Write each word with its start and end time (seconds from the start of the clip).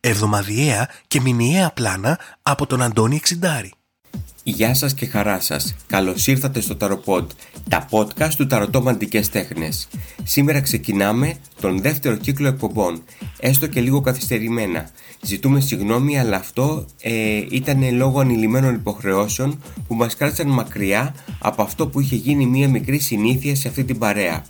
Εβδομαδιαία 0.00 0.88
και 1.06 1.20
μηνιαία 1.20 1.70
πλάνα 1.70 2.18
από 2.42 2.66
τον 2.66 2.82
Αντώνη 2.82 3.16
Εξιντάρη. 3.16 3.72
Γεια 4.42 4.74
σας 4.74 4.94
και 4.94 5.06
χαρά 5.06 5.40
σας. 5.40 5.74
Καλώς 5.86 6.26
ήρθατε 6.26 6.60
στο 6.60 6.76
Ταροποντ, 6.76 7.30
τα 7.68 7.88
podcast 7.90 8.32
του 8.36 8.46
Ταρωτό 8.46 8.82
Μαντικές 8.82 9.28
Τέχνες. 9.28 9.88
Σήμερα 10.24 10.60
ξεκινάμε 10.60 11.34
τον 11.60 11.80
δεύτερο 11.80 12.16
κύκλο 12.16 12.48
εκπομπών, 12.48 13.02
έστω 13.40 13.66
και 13.66 13.80
λίγο 13.80 14.00
καθυστερημένα. 14.00 14.90
Ζητούμε 15.22 15.60
συγγνώμη, 15.60 16.18
αλλά 16.18 16.36
αυτό 16.36 16.86
ε, 17.00 17.44
ήταν 17.50 17.96
λόγω 17.96 18.20
ανηλυμένων 18.20 18.74
υποχρεώσεων 18.74 19.62
που 19.88 19.94
μας 19.94 20.16
κράτησαν 20.16 20.48
μακριά 20.48 21.14
από 21.38 21.62
αυτό 21.62 21.86
που 21.86 22.00
είχε 22.00 22.16
γίνει 22.16 22.46
μία 22.46 22.68
μικρή 22.68 22.98
συνήθεια 22.98 23.56
σε 23.56 23.68
αυτή 23.68 23.84
την 23.84 23.98
παρέα. 23.98 24.44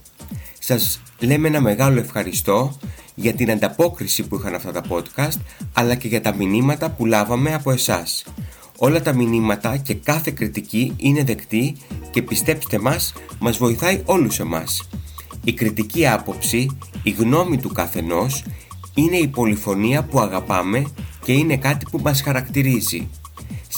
Σας 0.59 1.01
λέμε 1.19 1.49
ένα 1.49 1.61
μεγάλο 1.61 1.99
ευχαριστώ 1.99 2.79
για 3.21 3.33
την 3.33 3.51
ανταπόκριση 3.51 4.23
που 4.27 4.37
είχαν 4.37 4.55
αυτά 4.55 4.73
τα 4.73 4.83
podcast 4.89 5.41
αλλά 5.73 5.95
και 5.95 6.09
για 6.09 6.21
τα 6.21 6.35
μηνύματα 6.35 6.91
που 6.91 7.07
λάβαμε 7.07 7.55
από 7.55 7.71
εσάς. 7.71 8.25
Όλα 8.77 9.03
τα 9.03 9.15
μηνύματα 9.15 9.77
και 9.77 9.95
κάθε 9.95 10.31
κριτική 10.31 10.95
είναι 10.97 11.25
δεκτή 11.25 11.77
και 12.11 12.23
πιστέψτε 12.23 12.79
μας, 12.79 13.13
μας 13.39 13.57
βοηθάει 13.57 14.03
όλους 14.05 14.39
εμάς. 14.39 14.89
Η 15.45 15.53
κριτική 15.53 16.07
άποψη, 16.07 16.79
η 17.03 17.11
γνώμη 17.11 17.59
του 17.59 17.73
καθενός 17.73 18.45
είναι 18.95 19.17
η 19.17 19.27
πολυφωνία 19.27 20.05
που 20.05 20.21
αγαπάμε 20.21 20.85
και 21.25 21.33
είναι 21.33 21.57
κάτι 21.57 21.87
που 21.91 22.01
μας 22.03 22.23
χαρακτηρίζει. 22.23 23.09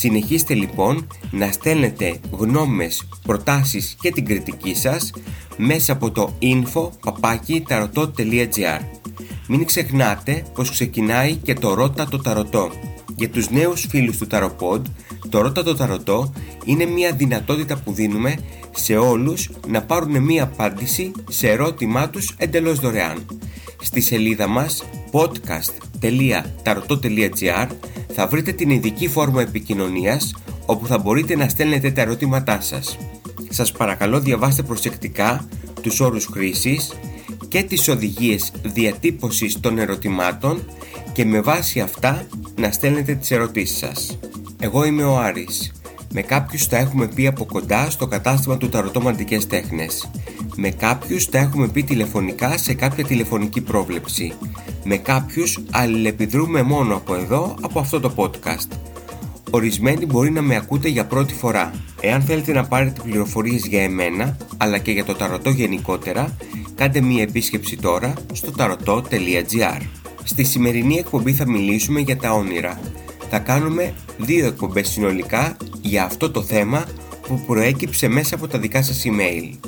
Συνεχίστε 0.00 0.54
λοιπόν 0.54 1.06
να 1.30 1.52
στέλνετε 1.52 2.20
γνώμες, 2.30 3.08
προτάσεις 3.22 3.96
και 4.00 4.10
την 4.10 4.24
κριτική 4.24 4.74
σας 4.74 5.12
μέσα 5.56 5.92
από 5.92 6.10
το 6.10 6.36
info.tarotot.gr 6.42 8.80
Μην 9.48 9.64
ξεχνάτε 9.64 10.42
πως 10.54 10.70
ξεκινάει 10.70 11.34
και 11.34 11.54
το 11.54 11.74
Ρώτα 11.74 12.08
το 12.08 12.18
Ταρωτό. 12.18 12.70
Για 13.16 13.30
τους 13.30 13.50
νέους 13.50 13.86
φίλους 13.88 14.16
του 14.16 14.26
Ταροπod, 14.30 14.82
το 15.28 15.40
Ρώτα 15.40 15.62
το 15.62 15.74
Ταρωτό 15.74 16.32
είναι 16.64 16.84
μια 16.84 17.12
δυνατότητα 17.12 17.76
που 17.76 17.92
δίνουμε 17.92 18.38
σε 18.74 18.96
όλους 18.96 19.50
να 19.68 19.82
πάρουν 19.82 20.22
μια 20.22 20.42
απάντηση 20.42 21.12
σε 21.28 21.48
ερώτημά 21.48 22.10
τους 22.10 22.34
εντελώς 22.36 22.80
δωρεάν. 22.80 23.26
Στη 23.80 24.00
σελίδα 24.00 24.46
μας 24.46 24.84
podcast.tarotot.gr 25.12 27.66
θα 28.14 28.26
βρείτε 28.26 28.52
την 28.52 28.70
ειδική 28.70 29.08
φόρμα 29.08 29.40
επικοινωνίας 29.40 30.34
όπου 30.66 30.86
θα 30.86 30.98
μπορείτε 30.98 31.36
να 31.36 31.48
στέλνετε 31.48 31.90
τα 31.90 32.00
ερωτήματά 32.00 32.60
σας. 32.60 32.98
Σας 33.48 33.72
παρακαλώ 33.72 34.20
διαβάστε 34.20 34.62
προσεκτικά 34.62 35.48
τους 35.82 36.00
όρους 36.00 36.26
χρήσης 36.32 36.92
και 37.48 37.62
τις 37.62 37.88
οδηγίες 37.88 38.52
διατύπωσης 38.62 39.60
των 39.60 39.78
ερωτημάτων 39.78 40.64
και 41.12 41.24
με 41.24 41.40
βάση 41.40 41.80
αυτά 41.80 42.26
να 42.56 42.70
στέλνετε 42.70 43.14
τις 43.14 43.30
ερωτήσεις 43.30 43.78
σας. 43.78 44.18
Εγώ 44.60 44.84
είμαι 44.84 45.04
ο 45.04 45.18
Άρης. 45.18 45.72
Με 46.12 46.22
κάποιους 46.22 46.68
τα 46.68 46.76
έχουμε 46.76 47.08
πει 47.08 47.26
από 47.26 47.44
κοντά 47.44 47.90
στο 47.90 48.06
κατάστημα 48.06 48.56
του 48.56 48.68
Ταρωτό 48.68 49.00
Μαντικές 49.00 49.46
Τέχνες. 49.46 50.10
Με 50.56 50.70
κάποιους 50.70 51.28
τα 51.28 51.38
έχουμε 51.38 51.68
πει 51.68 51.82
τηλεφωνικά 51.82 52.58
σε 52.58 52.74
κάποια 52.74 53.04
τηλεφωνική 53.04 53.60
πρόβλεψη. 53.60 54.32
Με 54.84 54.96
κάποιους 54.96 55.58
αλληλεπιδρούμε 55.70 56.62
μόνο 56.62 56.94
από 56.96 57.14
εδώ, 57.14 57.54
από 57.60 57.78
αυτό 57.78 58.00
το 58.00 58.12
podcast. 58.16 58.68
Ορισμένοι 59.50 60.06
μπορεί 60.06 60.30
να 60.30 60.42
με 60.42 60.56
ακούτε 60.56 60.88
για 60.88 61.06
πρώτη 61.06 61.34
φορά. 61.34 61.72
Εάν 62.00 62.22
θέλετε 62.22 62.52
να 62.52 62.64
πάρετε 62.64 63.00
πληροφορίες 63.02 63.66
για 63.66 63.82
εμένα, 63.82 64.36
αλλά 64.56 64.78
και 64.78 64.90
για 64.90 65.04
το 65.04 65.14
ταρωτό 65.14 65.50
γενικότερα, 65.50 66.36
κάντε 66.74 67.00
μία 67.00 67.22
επίσκεψη 67.22 67.76
τώρα 67.76 68.12
στο 68.32 68.52
tarotot.gr. 68.56 69.80
Στη 70.24 70.44
σημερινή 70.44 70.96
εκπομπή 70.96 71.32
θα 71.32 71.48
μιλήσουμε 71.48 72.00
για 72.00 72.16
τα 72.16 72.32
όνειρα. 72.32 72.80
Θα 73.30 73.38
κάνουμε 73.38 73.94
δύο 74.18 74.46
εκπομπές 74.46 74.88
συνολικά 74.88 75.56
για 75.82 76.04
αυτό 76.04 76.30
το 76.30 76.42
θέμα 76.42 76.84
που 77.26 77.40
προέκυψε 77.46 78.08
μέσα 78.08 78.34
από 78.34 78.48
τα 78.48 78.58
δικά 78.58 78.82
σας 78.82 79.02
email. 79.04 79.58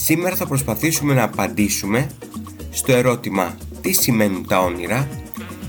Σήμερα 0.00 0.36
θα 0.36 0.46
προσπαθήσουμε 0.46 1.14
να 1.14 1.22
απαντήσουμε 1.22 2.06
στο 2.70 2.92
ερώτημα 2.92 3.56
τι 3.80 3.92
σημαίνουν 3.92 4.46
τα 4.46 4.60
όνειρα, 4.60 5.08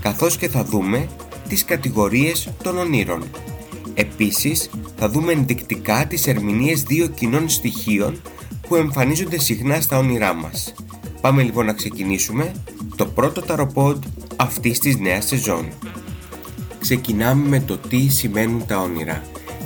καθώς 0.00 0.36
και 0.36 0.48
θα 0.48 0.64
δούμε 0.64 1.08
τις 1.48 1.64
κατηγορίες 1.64 2.52
των 2.62 2.78
ονείρων. 2.78 3.24
Επίσης, 3.94 4.70
θα 4.96 5.08
δούμε 5.08 5.32
ενδεικτικά 5.32 6.06
τις 6.06 6.26
ερμηνείες 6.26 6.82
δύο 6.82 7.06
κοινών 7.06 7.48
στοιχείων 7.48 8.20
που 8.68 8.76
εμφανίζονται 8.76 9.38
συχνά 9.38 9.80
στα 9.80 9.98
όνειρά 9.98 10.34
μας. 10.34 10.74
Πάμε 11.20 11.42
λοιπόν 11.42 11.66
να 11.66 11.72
ξεκινήσουμε 11.72 12.52
το 12.96 13.06
πρώτο 13.06 13.40
ταροπόντ 13.40 14.04
αυτής 14.36 14.78
της 14.78 14.98
νέας 14.98 15.26
σεζόν. 15.26 15.68
Ξεκινάμε 16.78 17.48
με 17.48 17.60
το 17.60 17.78
τι 17.78 18.08
σημαίνουν 18.08 18.66
τα 18.66 18.78
όνειρα. 18.78 19.22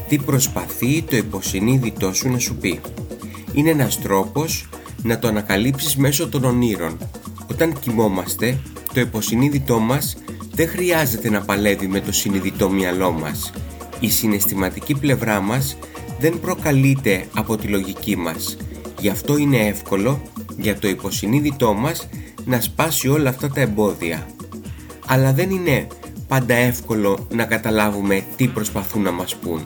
Τι 0.08 0.18
προσπαθεί 0.18 1.02
το 1.02 1.16
υποσυνείδητό 1.16 2.12
σου 2.12 2.28
να 2.28 2.38
σου 2.38 2.56
πει. 2.56 2.80
Είναι 3.54 3.70
ένας 3.70 4.00
τρόπος 4.00 4.68
να 5.02 5.18
το 5.18 5.28
ανακαλύψεις 5.28 5.96
μέσω 5.96 6.28
των 6.28 6.44
ονείρων. 6.44 6.98
Όταν 7.50 7.78
κοιμόμαστε, 7.80 8.60
το 8.94 9.00
υποσυνείδητό 9.00 9.78
μας 9.78 10.16
δεν 10.54 10.68
χρειάζεται 10.68 11.30
να 11.30 11.40
παλεύει 11.40 11.86
με 11.86 12.00
το 12.00 12.12
συνειδητό 12.12 12.70
μυαλό 12.70 13.10
μας. 13.10 13.52
Η 14.00 14.10
συναισθηματική 14.10 14.94
πλευρά 14.94 15.40
μας 15.40 15.76
δεν 16.20 16.40
προκαλείται 16.40 17.26
από 17.34 17.56
τη 17.56 17.66
λογική 17.66 18.16
μας. 18.16 18.56
Γι' 19.00 19.08
αυτό 19.08 19.36
είναι 19.36 19.56
εύκολο 19.56 20.22
για 20.56 20.78
το 20.78 20.88
υποσυνείδητό 20.88 21.74
μας 21.74 22.08
να 22.44 22.60
σπάσει 22.60 23.08
όλα 23.08 23.28
αυτά 23.28 23.48
τα 23.48 23.60
εμπόδια. 23.60 24.26
Αλλά 25.06 25.32
δεν 25.32 25.50
είναι 25.50 25.86
πάντα 26.28 26.54
εύκολο 26.54 27.26
να 27.34 27.44
καταλάβουμε 27.44 28.24
τι 28.36 28.46
προσπαθούν 28.46 29.02
να 29.02 29.10
μας 29.10 29.34
πούν. 29.34 29.60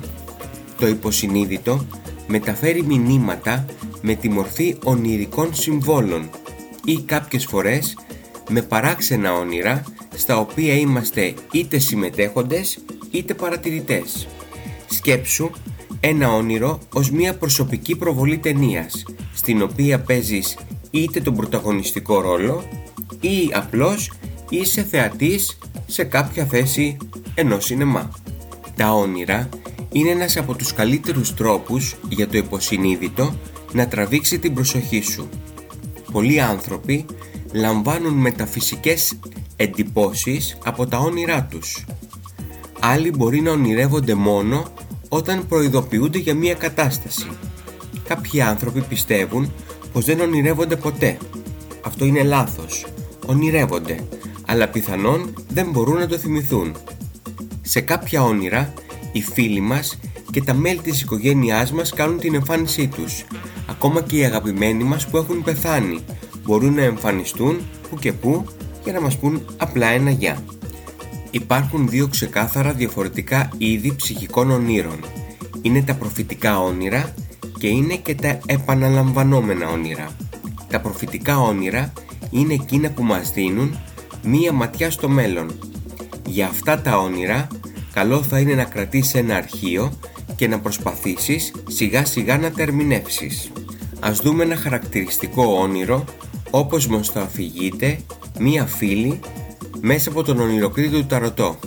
Το 0.78 0.86
υποσυνείδητο 0.86 1.86
μεταφέρει 2.28 2.82
μηνύματα 2.82 3.64
με 4.00 4.14
τη 4.14 4.28
μορφή 4.28 4.76
ονειρικών 4.84 5.54
συμβόλων 5.54 6.30
ή 6.84 7.02
κάποιες 7.02 7.44
φορές 7.44 7.96
με 8.48 8.62
παράξενα 8.62 9.32
όνειρα 9.32 9.84
στα 10.14 10.36
οποία 10.38 10.74
είμαστε 10.74 11.34
είτε 11.52 11.78
συμμετέχοντες 11.78 12.78
είτε 13.10 13.34
παρατηρητές. 13.34 14.26
Σκέψου 14.88 15.50
ένα 16.00 16.32
όνειρο 16.32 16.78
ως 16.92 17.10
μια 17.10 17.34
προσωπική 17.34 17.96
προβολή 17.96 18.38
ταινίας 18.38 19.04
στην 19.34 19.62
οποία 19.62 20.00
παίζεις 20.00 20.58
είτε 20.90 21.20
τον 21.20 21.34
πρωταγωνιστικό 21.34 22.20
ρόλο 22.20 22.64
ή 23.20 23.50
απλώς 23.52 24.12
είσαι 24.48 24.82
θεατής 24.82 25.58
σε 25.86 26.04
κάποια 26.04 26.44
θέση 26.44 26.96
ενός 27.34 27.64
σινεμά. 27.64 28.10
Τα 28.76 28.92
όνειρα 28.92 29.48
είναι 29.92 30.10
ένας 30.10 30.36
από 30.36 30.54
τους 30.54 30.72
καλύτερους 30.72 31.34
τρόπους 31.34 31.96
για 32.08 32.28
το 32.28 32.36
υποσυνείδητο 32.36 33.34
να 33.72 33.88
τραβήξει 33.88 34.38
την 34.38 34.54
προσοχή 34.54 35.00
σου. 35.00 35.28
Πολλοί 36.12 36.40
άνθρωποι 36.40 37.04
λαμβάνουν 37.52 38.14
μεταφυσικές 38.14 39.18
εντυπώσεις 39.56 40.58
από 40.64 40.86
τα 40.86 40.98
όνειρά 40.98 41.44
τους. 41.50 41.84
Άλλοι 42.80 43.10
μπορεί 43.10 43.40
να 43.40 43.50
ονειρεύονται 43.50 44.14
μόνο 44.14 44.72
όταν 45.08 45.46
προειδοποιούνται 45.48 46.18
για 46.18 46.34
μία 46.34 46.54
κατάσταση. 46.54 47.26
Κάποιοι 48.08 48.40
άνθρωποι 48.40 48.80
πιστεύουν 48.80 49.52
πως 49.92 50.04
δεν 50.04 50.20
ονειρεύονται 50.20 50.76
ποτέ. 50.76 51.18
Αυτό 51.82 52.04
είναι 52.04 52.22
λάθος. 52.22 52.86
Ονειρεύονται, 53.26 54.04
αλλά 54.46 54.68
πιθανόν 54.68 55.34
δεν 55.48 55.70
μπορούν 55.70 55.98
να 55.98 56.06
το 56.06 56.18
θυμηθούν. 56.18 56.76
Σε 57.62 57.80
κάποια 57.80 58.22
όνειρα, 58.22 58.72
οι 59.12 59.22
φίλοι 59.22 59.60
μας 59.60 59.98
και 60.30 60.42
τα 60.42 60.54
μέλη 60.54 60.80
της 60.80 61.00
οικογένειάς 61.00 61.72
μας 61.72 61.92
κάνουν 61.92 62.18
την 62.18 62.34
εμφάνισή 62.34 62.86
τους. 62.86 63.24
Ακόμα 63.66 64.02
και 64.02 64.16
οι 64.16 64.24
αγαπημένοι 64.24 64.84
μας 64.84 65.08
που 65.08 65.16
έχουν 65.16 65.42
πεθάνει 65.42 66.04
μπορούν 66.44 66.74
να 66.74 66.82
εμφανιστούν 66.82 67.60
που 67.90 67.96
και 67.96 68.12
που 68.12 68.44
για 68.84 68.92
να 68.92 69.00
μας 69.00 69.18
πούν 69.18 69.42
απλά 69.56 69.86
ένα 69.86 70.10
γεια. 70.10 70.44
Υπάρχουν 71.30 71.88
δύο 71.88 72.08
ξεκάθαρα 72.08 72.72
διαφορετικά 72.72 73.50
είδη 73.58 73.94
ψυχικών 73.96 74.50
ονείρων. 74.50 75.00
Είναι 75.62 75.82
τα 75.82 75.94
προφητικά 75.94 76.60
όνειρα 76.60 77.14
και 77.58 77.66
είναι 77.66 77.94
και 77.94 78.14
τα 78.14 78.38
επαναλαμβανόμενα 78.46 79.68
όνειρα. 79.68 80.16
Τα 80.68 80.80
προφητικά 80.80 81.40
όνειρα 81.40 81.92
είναι 82.30 82.54
εκείνα 82.54 82.90
που 82.90 83.02
μας 83.02 83.32
δίνουν 83.32 83.78
μία 84.22 84.52
ματιά 84.52 84.90
στο 84.90 85.08
μέλλον. 85.08 85.58
Για 86.26 86.46
αυτά 86.46 86.80
τα 86.80 86.98
όνειρα, 86.98 87.46
καλό 87.92 88.22
θα 88.22 88.38
είναι 88.38 88.54
να 88.54 88.64
κρατήσεις 88.64 89.14
ένα 89.14 89.36
αρχείο 89.36 89.92
και 90.36 90.48
να 90.48 90.60
προσπαθήσεις 90.60 91.52
σιγά 91.68 92.04
σιγά 92.04 92.38
να 92.38 92.50
τα 92.50 92.62
ερμηνεύσεις. 92.62 93.50
Ας 94.00 94.18
δούμε 94.18 94.44
ένα 94.44 94.56
χαρακτηριστικό 94.56 95.44
όνειρο 95.44 96.04
όπως 96.50 96.86
μας 96.86 97.12
το 97.12 97.20
αφηγείται 97.20 97.98
μία 98.38 98.66
φίλη 98.66 99.20
μέσα 99.80 100.10
από 100.10 100.22
τον 100.22 100.40
ονειροκρίτη 100.40 100.88
του 100.88 101.06
Ταρωτό. 101.06 101.58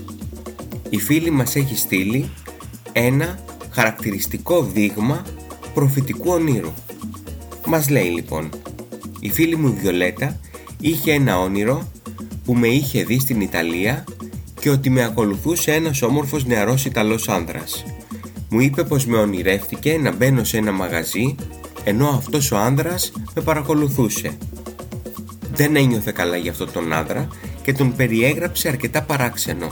Η 0.90 0.98
φίλη 0.98 1.30
μας 1.30 1.56
έχει 1.56 1.78
στείλει 1.78 2.30
ένα 2.92 3.40
χαρακτηριστικό 3.70 4.64
δείγμα 4.64 5.26
προφητικού 5.74 6.32
ονείρου. 6.32 6.74
Μας 7.66 7.90
λέει 7.90 8.08
λοιπόν 8.10 8.50
«Η 9.20 9.30
φίλη 9.30 9.56
μου 9.56 9.78
Βιολέτα 9.82 10.40
είχε 10.80 11.12
ένα 11.12 11.40
όνειρο 11.40 11.92
που 12.46 12.54
με 12.54 12.68
είχε 12.68 13.04
δει 13.04 13.20
στην 13.20 13.42
Ιταλία 13.42 14.04
και 14.62 14.70
ότι 14.70 14.90
με 14.90 15.04
ακολουθούσε 15.04 15.72
ένας 15.72 16.02
όμορφος 16.02 16.46
νεαρός 16.46 16.86
Ιταλός 16.86 17.30
άνδρας. 17.30 17.84
Μου 18.50 18.60
είπε 18.60 18.84
πως 18.84 19.06
με 19.06 19.18
ονειρεύτηκε 19.18 19.98
να 19.98 20.12
μπαίνω 20.12 20.44
σε 20.44 20.58
ένα 20.58 20.72
μαγαζί 20.72 21.36
ενώ 21.84 22.08
αυτός 22.08 22.52
ο 22.52 22.58
άνδρας 22.58 23.12
με 23.36 23.42
παρακολουθούσε. 23.42 24.38
Δεν 25.54 25.76
ένιωθε 25.76 26.12
καλά 26.12 26.38
για 26.38 26.52
αυτόν 26.52 26.72
τον 26.72 26.94
άνδρα 26.94 27.28
και 27.62 27.74
τον 27.74 27.96
περιέγραψε 27.96 28.68
αρκετά 28.68 29.02
παράξενο. 29.02 29.68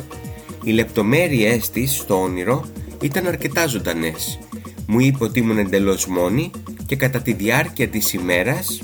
Οι 0.64 0.72
λεπτομέρειές 0.72 1.70
της 1.70 1.96
στο 1.96 2.22
όνειρο 2.22 2.66
ήταν 3.02 3.28
αρκετά 3.28 3.68
ζωντανές. 3.68 4.40
Μου 4.88 5.00
είπε 5.00 5.24
ότι 5.24 5.40
ήμουν 5.40 5.58
εντελώς 5.58 6.08
μόνη 6.08 6.52
και 6.86 6.96
κατά 6.96 7.22
τη 7.22 7.34
διάρκεια 7.34 7.88
της 7.88 8.14
ημέρας 8.14 8.82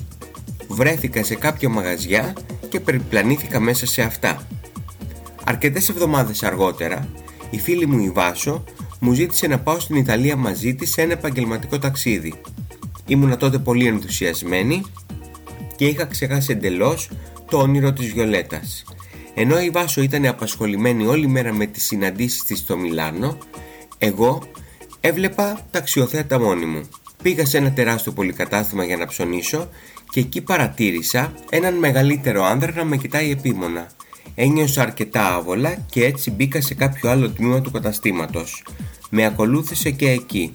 βρέθηκα 0.68 1.24
σε 1.24 1.36
κάποια 1.36 1.70
μαγαζιά 1.70 2.34
και 2.70 2.80
περιπλανήθηκα 2.80 3.60
μέσα 3.60 3.86
σε 3.86 4.02
αυτά. 4.02 4.48
Αρκετές 5.48 5.90
εβδομάδες 5.90 6.44
αργότερα, 6.44 7.08
η 7.50 7.60
φίλη 7.60 7.86
μου 7.86 8.00
η 8.00 8.10
Βάσο 8.10 8.64
μου 9.00 9.14
ζήτησε 9.14 9.48
να 9.48 9.60
πάω 9.60 9.80
στην 9.80 9.96
Ιταλία 9.96 10.36
μαζί 10.36 10.76
της 10.76 10.92
σε 10.92 11.02
ένα 11.02 11.14
επαγγελματικό 11.14 11.80
ταξίδι. 11.80 12.34
Ήμουνα 13.08 13.38
τότε 13.38 13.58
πολύ 13.58 13.88
ενθουσιασμένη 13.88 14.84
και 15.76 15.86
είχα 15.86 16.06
ξεχάσει 16.06 16.52
εντελώς 16.52 17.10
το 17.50 17.58
όνειρο 17.58 17.94
της 17.94 18.14
Βιολέτας. 18.14 18.84
Ενώ 19.34 19.60
η 19.60 19.70
Βάσο 19.70 20.02
ήταν 20.02 20.26
απασχολημένη 20.26 21.06
όλη 21.06 21.28
μέρα 21.28 21.54
με 21.54 21.66
τις 21.66 21.84
συναντήσεις 21.84 22.44
της 22.44 22.60
στο 22.60 22.78
Μιλάνο, 22.78 23.38
εγώ 23.98 24.42
έβλεπα 25.00 25.60
ταξιοθέατα 25.72 26.40
μόνη 26.40 26.66
μου. 26.66 26.90
Πήγα 27.22 27.46
σε 27.46 27.58
ένα 27.58 27.72
τεράστιο 27.72 28.12
πολυκατάστημα 28.12 28.84
για 28.84 28.98
να 28.98 29.08
ψωνίσω 29.08 29.70
και 30.10 30.20
εκεί 30.20 30.42
παρατήρησα 30.42 31.34
έναν 31.50 31.74
μεγαλύτερο 31.74 32.44
άνδρα 32.44 32.72
να 32.76 32.86
με 32.86 32.98
κοιτάει 32.98 33.32
επίμονα. 33.32 33.88
Ένιωσα 34.36 34.82
αρκετά 34.82 35.36
άβολα 35.36 35.74
και 35.90 36.06
έτσι 36.06 36.32
μπήκα 36.32 36.62
σε 36.62 36.74
κάποιο 36.74 37.10
άλλο 37.10 37.30
τμήμα 37.30 37.62
του 37.62 37.72
καταστήματος. 37.72 38.64
Με 39.10 39.26
ακολούθησε 39.26 39.92
και 39.92 40.10
εκεί. 40.10 40.52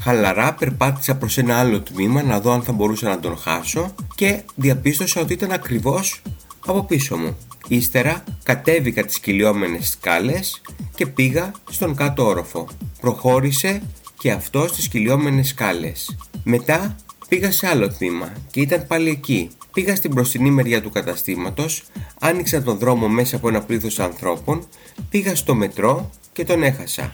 Χαλαρά 0.00 0.54
περπάτησα 0.54 1.16
προς 1.16 1.38
ένα 1.38 1.58
άλλο 1.58 1.80
τμήμα 1.80 2.22
να 2.22 2.40
δω 2.40 2.52
αν 2.52 2.62
θα 2.62 2.72
μπορούσα 2.72 3.08
να 3.08 3.20
τον 3.20 3.36
χάσω 3.36 3.94
και 4.14 4.42
διαπίστωσα 4.54 5.20
ότι 5.20 5.32
ήταν 5.32 5.52
ακριβώς 5.52 6.22
από 6.66 6.84
πίσω 6.84 7.16
μου. 7.16 7.36
Ύστερα 7.68 8.24
κατέβηκα 8.42 9.04
τις 9.04 9.18
κυλιόμενες 9.18 9.88
σκάλες 9.88 10.62
και 10.94 11.06
πήγα 11.06 11.52
στον 11.70 11.94
κάτω 11.94 12.26
όροφο. 12.26 12.68
Προχώρησε 13.00 13.82
και 14.18 14.30
αυτός 14.30 14.70
στις 14.70 14.88
κυλιόμενες 14.88 15.48
σκάλες. 15.48 16.16
Μετά 16.44 16.96
πήγα 17.28 17.52
σε 17.52 17.66
άλλο 17.66 17.88
τμήμα 17.88 18.32
και 18.50 18.60
ήταν 18.60 18.86
πάλι 18.86 19.10
εκεί. 19.10 19.50
Πήγα 19.74 19.96
στην 19.96 20.12
μπροστινή 20.12 20.50
μεριά 20.50 20.82
του 20.82 20.90
καταστήματος, 20.90 21.82
άνοιξα 22.20 22.62
τον 22.62 22.78
δρόμο 22.78 23.08
μέσα 23.08 23.36
από 23.36 23.48
ένα 23.48 23.62
πλήθος 23.62 23.98
ανθρώπων, 23.98 24.66
πήγα 25.10 25.34
στο 25.34 25.54
μετρό 25.54 26.10
και 26.32 26.44
τον 26.44 26.62
έχασα. 26.62 27.12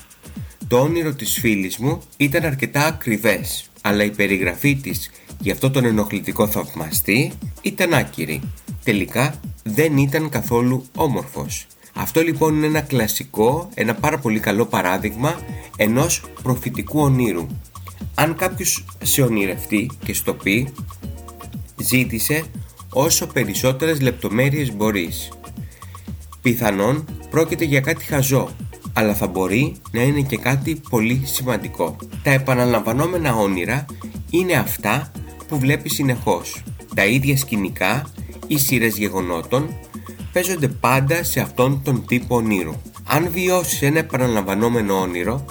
Το 0.69 0.81
όνειρο 0.81 1.15
της 1.15 1.39
φίλης 1.39 1.79
μου 1.79 2.03
ήταν 2.17 2.45
αρκετά 2.45 2.87
ακριβές, 2.87 3.71
αλλά 3.81 4.05
η 4.05 4.11
περιγραφή 4.11 4.77
της 4.77 5.11
για 5.41 5.53
αυτό 5.53 5.71
τον 5.71 5.85
ενοχλητικό 5.85 6.47
θαυμαστή 6.47 7.33
ήταν 7.63 7.95
άκυρη. 7.95 8.41
Τελικά 8.85 9.41
δεν 9.63 9.97
ήταν 9.97 10.29
καθόλου 10.29 10.85
όμορφος. 10.95 11.67
Αυτό 11.95 12.21
λοιπόν 12.23 12.57
είναι 12.57 12.67
ένα 12.67 12.81
κλασικό, 12.81 13.69
ένα 13.75 13.95
πάρα 13.95 14.19
πολύ 14.19 14.41
καλό 14.41 14.67
παράδειγμα 14.67 15.41
ενός 15.77 16.23
προφητικού 16.43 17.01
ονείρου. 17.01 17.47
Αν 18.15 18.37
κάποιος 18.37 18.85
σε 19.03 19.23
ονειρευτεί 19.23 19.91
και 20.05 20.15
στο 20.15 20.35
πει, 20.35 20.73
ζήτησε 21.83 22.45
όσο 22.93 23.27
περισσότερες 23.27 24.01
λεπτομέρειες 24.01 24.73
μπορείς. 24.73 25.29
Πιθανόν 26.43 27.05
πρόκειται 27.31 27.65
για 27.65 27.81
κάτι 27.81 28.05
χαζό, 28.05 28.49
αλλά 28.93 29.15
θα 29.15 29.27
μπορεί 29.27 29.77
να 29.91 30.03
είναι 30.03 30.21
και 30.21 30.37
κάτι 30.37 30.81
πολύ 30.91 31.23
σημαντικό. 31.25 31.97
Τα 32.23 32.31
επαναλαμβανόμενα 32.31 33.35
όνειρα 33.35 33.87
είναι 34.31 34.53
αυτά 34.53 35.13
που 35.49 35.59
βλέπεις 35.59 35.93
συνεχώς. 35.95 36.63
Τα 36.95 37.07
ίδια 37.07 37.37
σκηνικά 37.37 38.11
ή 38.47 38.59
σειρές 38.59 38.97
γεγονότων 38.97 39.69
παίζονται 40.33 40.69
πάντα 40.69 41.23
σε 41.23 41.41
αυτόν 41.41 41.83
τον 41.85 42.07
τύπο 42.07 42.37
όνειρου. 42.37 42.75
Αν 43.07 43.31
βιώσεις 43.31 43.83
ένα 43.83 43.99
επαναλαμβανόμενο 43.99 45.01
όνειρο, 45.01 45.45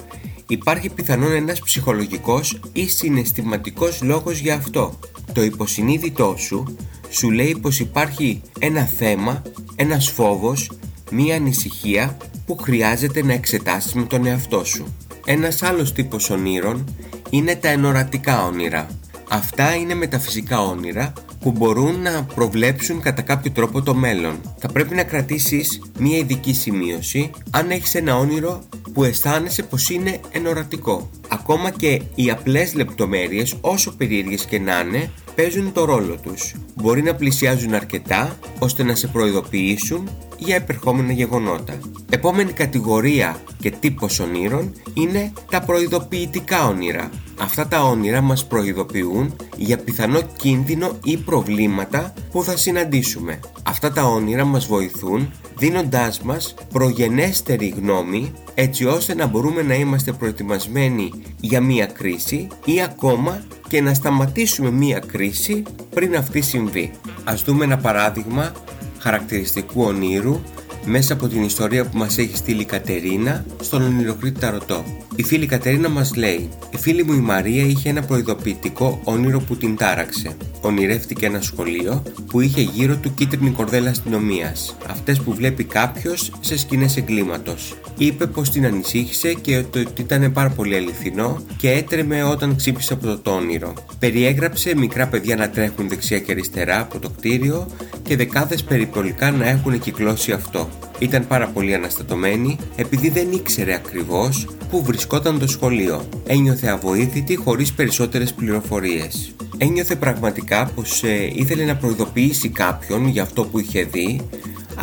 υπάρχει 0.52 0.90
πιθανόν 0.90 1.32
ένας 1.32 1.60
ψυχολογικός 1.60 2.60
ή 2.72 2.88
συναισθηματικός 2.88 4.02
λόγος 4.02 4.38
για 4.38 4.54
αυτό. 4.54 4.98
Το 5.32 5.42
υποσυνείδητό 5.42 6.34
σου 6.38 6.76
σου 7.10 7.30
λέει 7.30 7.56
πως 7.60 7.80
υπάρχει 7.80 8.42
ένα 8.58 8.84
θέμα, 8.84 9.42
ένας 9.76 10.08
φόβος, 10.10 10.70
μία 11.10 11.36
ανησυχία 11.36 12.16
που 12.46 12.56
χρειάζεται 12.56 13.22
να 13.22 13.32
εξετάσεις 13.32 13.92
με 13.92 14.02
τον 14.02 14.26
εαυτό 14.26 14.64
σου. 14.64 14.94
Ένας 15.24 15.62
άλλος 15.62 15.92
τύπος 15.92 16.30
ονείρων 16.30 16.94
είναι 17.30 17.56
τα 17.56 17.68
ενορατικά 17.68 18.44
όνειρα. 18.44 18.86
Αυτά 19.28 19.74
είναι 19.74 19.94
μεταφυσικά 19.94 20.60
όνειρα 20.60 21.12
που 21.40 21.50
μπορούν 21.52 22.02
να 22.02 22.24
προβλέψουν 22.24 23.00
κατά 23.00 23.22
κάποιο 23.22 23.50
τρόπο 23.50 23.82
το 23.82 23.94
μέλλον. 23.94 24.40
Θα 24.58 24.68
πρέπει 24.68 24.94
να 24.94 25.04
κρατήσεις 25.04 25.82
μία 25.98 26.18
ειδική 26.18 26.54
σημείωση 26.54 27.30
αν 27.50 27.70
έχεις 27.70 27.94
ένα 27.94 28.16
όνειρο 28.16 28.62
που 28.92 29.04
αισθάνεσαι 29.04 29.62
πως 29.62 29.90
είναι 29.90 30.20
ενορατικό. 30.30 31.10
Ακόμα 31.28 31.70
και 31.70 32.02
οι 32.14 32.30
απλές 32.30 32.74
λεπτομέρειες 32.74 33.54
όσο 33.60 33.92
περίεργες 33.96 34.44
και 34.44 34.58
να 34.58 34.80
είναι 34.80 35.10
παίζουν 35.34 35.72
το 35.72 35.84
ρόλο 35.84 36.16
τους. 36.22 36.54
Μπορεί 36.74 37.02
να 37.02 37.14
πλησιάζουν 37.14 37.74
αρκετά 37.74 38.38
ώστε 38.58 38.82
να 38.82 38.94
σε 38.94 39.06
προειδοποιήσουν 39.06 40.08
για 40.38 40.54
επερχόμενα 40.54 41.12
γεγονότα. 41.12 41.78
Επόμενη 42.10 42.52
κατηγορία 42.52 43.36
και 43.58 43.70
τύπος 43.70 44.20
ονείρων 44.20 44.72
είναι 44.94 45.32
τα 45.50 45.60
προειδοποιητικά 45.60 46.68
όνειρα. 46.68 47.10
Αυτά 47.40 47.68
τα 47.68 47.82
όνειρα 47.82 48.20
μας 48.20 48.46
προειδοποιούν 48.46 49.36
για 49.56 49.78
πιθανό 49.78 50.20
κίνδυνο 50.36 50.98
ή 51.04 51.16
προβλήματα 51.16 52.14
που 52.30 52.44
θα 52.44 52.56
συναντήσουμε. 52.56 53.40
Αυτά 53.62 53.92
τα 53.92 54.04
όνειρα 54.04 54.44
μας 54.44 54.66
βοηθούν 54.66 55.32
δίνοντάς 55.60 56.20
μας 56.20 56.54
προγενέστερη 56.72 57.74
γνώμη 57.76 58.32
έτσι 58.54 58.84
ώστε 58.84 59.14
να 59.14 59.26
μπορούμε 59.26 59.62
να 59.62 59.74
είμαστε 59.74 60.12
προετοιμασμένοι 60.12 61.12
για 61.40 61.60
μία 61.60 61.86
κρίση 61.86 62.46
ή 62.64 62.82
ακόμα 62.82 63.42
και 63.68 63.80
να 63.80 63.94
σταματήσουμε 63.94 64.70
μία 64.70 64.98
κρίση 64.98 65.62
πριν 65.90 66.16
αυτή 66.16 66.40
συμβεί. 66.40 66.90
Ας 67.24 67.42
δούμε 67.42 67.64
ένα 67.64 67.78
παράδειγμα 67.78 68.52
χαρακτηριστικού 68.98 69.82
ονείρου 69.82 70.40
μέσα 70.84 71.12
από 71.12 71.28
την 71.28 71.42
ιστορία 71.42 71.84
που 71.84 71.96
μας 71.96 72.18
έχει 72.18 72.36
στείλει 72.36 72.60
η 72.60 72.64
Κατερίνα 72.64 73.44
στον 73.60 73.82
ονειροκρίτη 73.82 74.40
Ταρωτό. 74.40 74.84
Η 75.20 75.22
φίλη 75.22 75.46
Κατερίνα 75.46 75.88
μας 75.88 76.14
λέει 76.16 76.48
«Η 76.70 76.76
φίλη 76.76 77.04
μου 77.04 77.12
η 77.12 77.20
Μαρία 77.20 77.62
είχε 77.62 77.88
ένα 77.88 78.02
προειδοποιητικό 78.02 79.00
όνειρο 79.04 79.40
που 79.40 79.56
την 79.56 79.76
τάραξε. 79.76 80.36
Ονειρεύτηκε 80.60 81.26
ένα 81.26 81.40
σχολείο 81.40 82.02
που 82.26 82.40
είχε 82.40 82.60
γύρω 82.60 82.96
του 82.96 83.14
κίτρινη 83.14 83.50
κορδέλα 83.50 83.90
αστυνομίας, 83.90 84.76
αυτές 84.90 85.20
που 85.20 85.34
βλέπει 85.34 85.64
κάποιος 85.64 86.32
σε 86.40 86.58
σκηνές 86.58 86.96
εγκλήματος. 86.96 87.74
Είπε 87.98 88.26
πως 88.26 88.50
την 88.50 88.66
ανησύχησε 88.66 89.32
και 89.32 89.56
ότι 89.56 89.86
ήταν 89.98 90.32
πάρα 90.32 90.50
πολύ 90.50 90.76
αληθινό 90.76 91.42
και 91.56 91.70
έτρεμε 91.70 92.22
όταν 92.22 92.56
ξύπνησε 92.56 92.92
από 92.92 93.18
το 93.18 93.30
όνειρο. 93.30 93.72
Περιέγραψε 93.98 94.76
μικρά 94.76 95.06
παιδιά 95.06 95.36
να 95.36 95.50
τρέχουν 95.50 95.88
δεξιά 95.88 96.18
και 96.18 96.32
αριστερά 96.32 96.80
από 96.80 96.98
το 96.98 97.10
κτίριο 97.10 97.66
και 98.02 98.16
δεκάδες 98.16 98.64
περιπολικά 98.64 99.30
να 99.30 99.48
έχουν 99.48 99.78
κυκλώσει 99.78 100.32
αυτό. 100.32 100.68
Ήταν 101.00 101.26
πάρα 101.26 101.46
πολύ 101.46 101.74
αναστατωμένη 101.74 102.58
επειδή 102.76 103.08
δεν 103.08 103.32
ήξερε 103.32 103.74
ακριβώς 103.74 104.48
πού 104.70 104.82
βρισκόταν 104.84 105.38
το 105.38 105.46
σχολείο. 105.46 106.08
Ένιωθε 106.26 106.68
αβοήθητη 106.68 107.36
χωρίς 107.36 107.72
περισσότερες 107.72 108.32
πληροφορίες. 108.32 109.34
Ένιωθε 109.58 109.96
πραγματικά 109.96 110.70
πως 110.74 111.02
ε, 111.02 111.30
ήθελε 111.34 111.64
να 111.64 111.76
προειδοποιήσει 111.76 112.48
κάποιον 112.48 113.08
για 113.08 113.22
αυτό 113.22 113.44
που 113.44 113.58
είχε 113.58 113.82
δει 113.82 114.20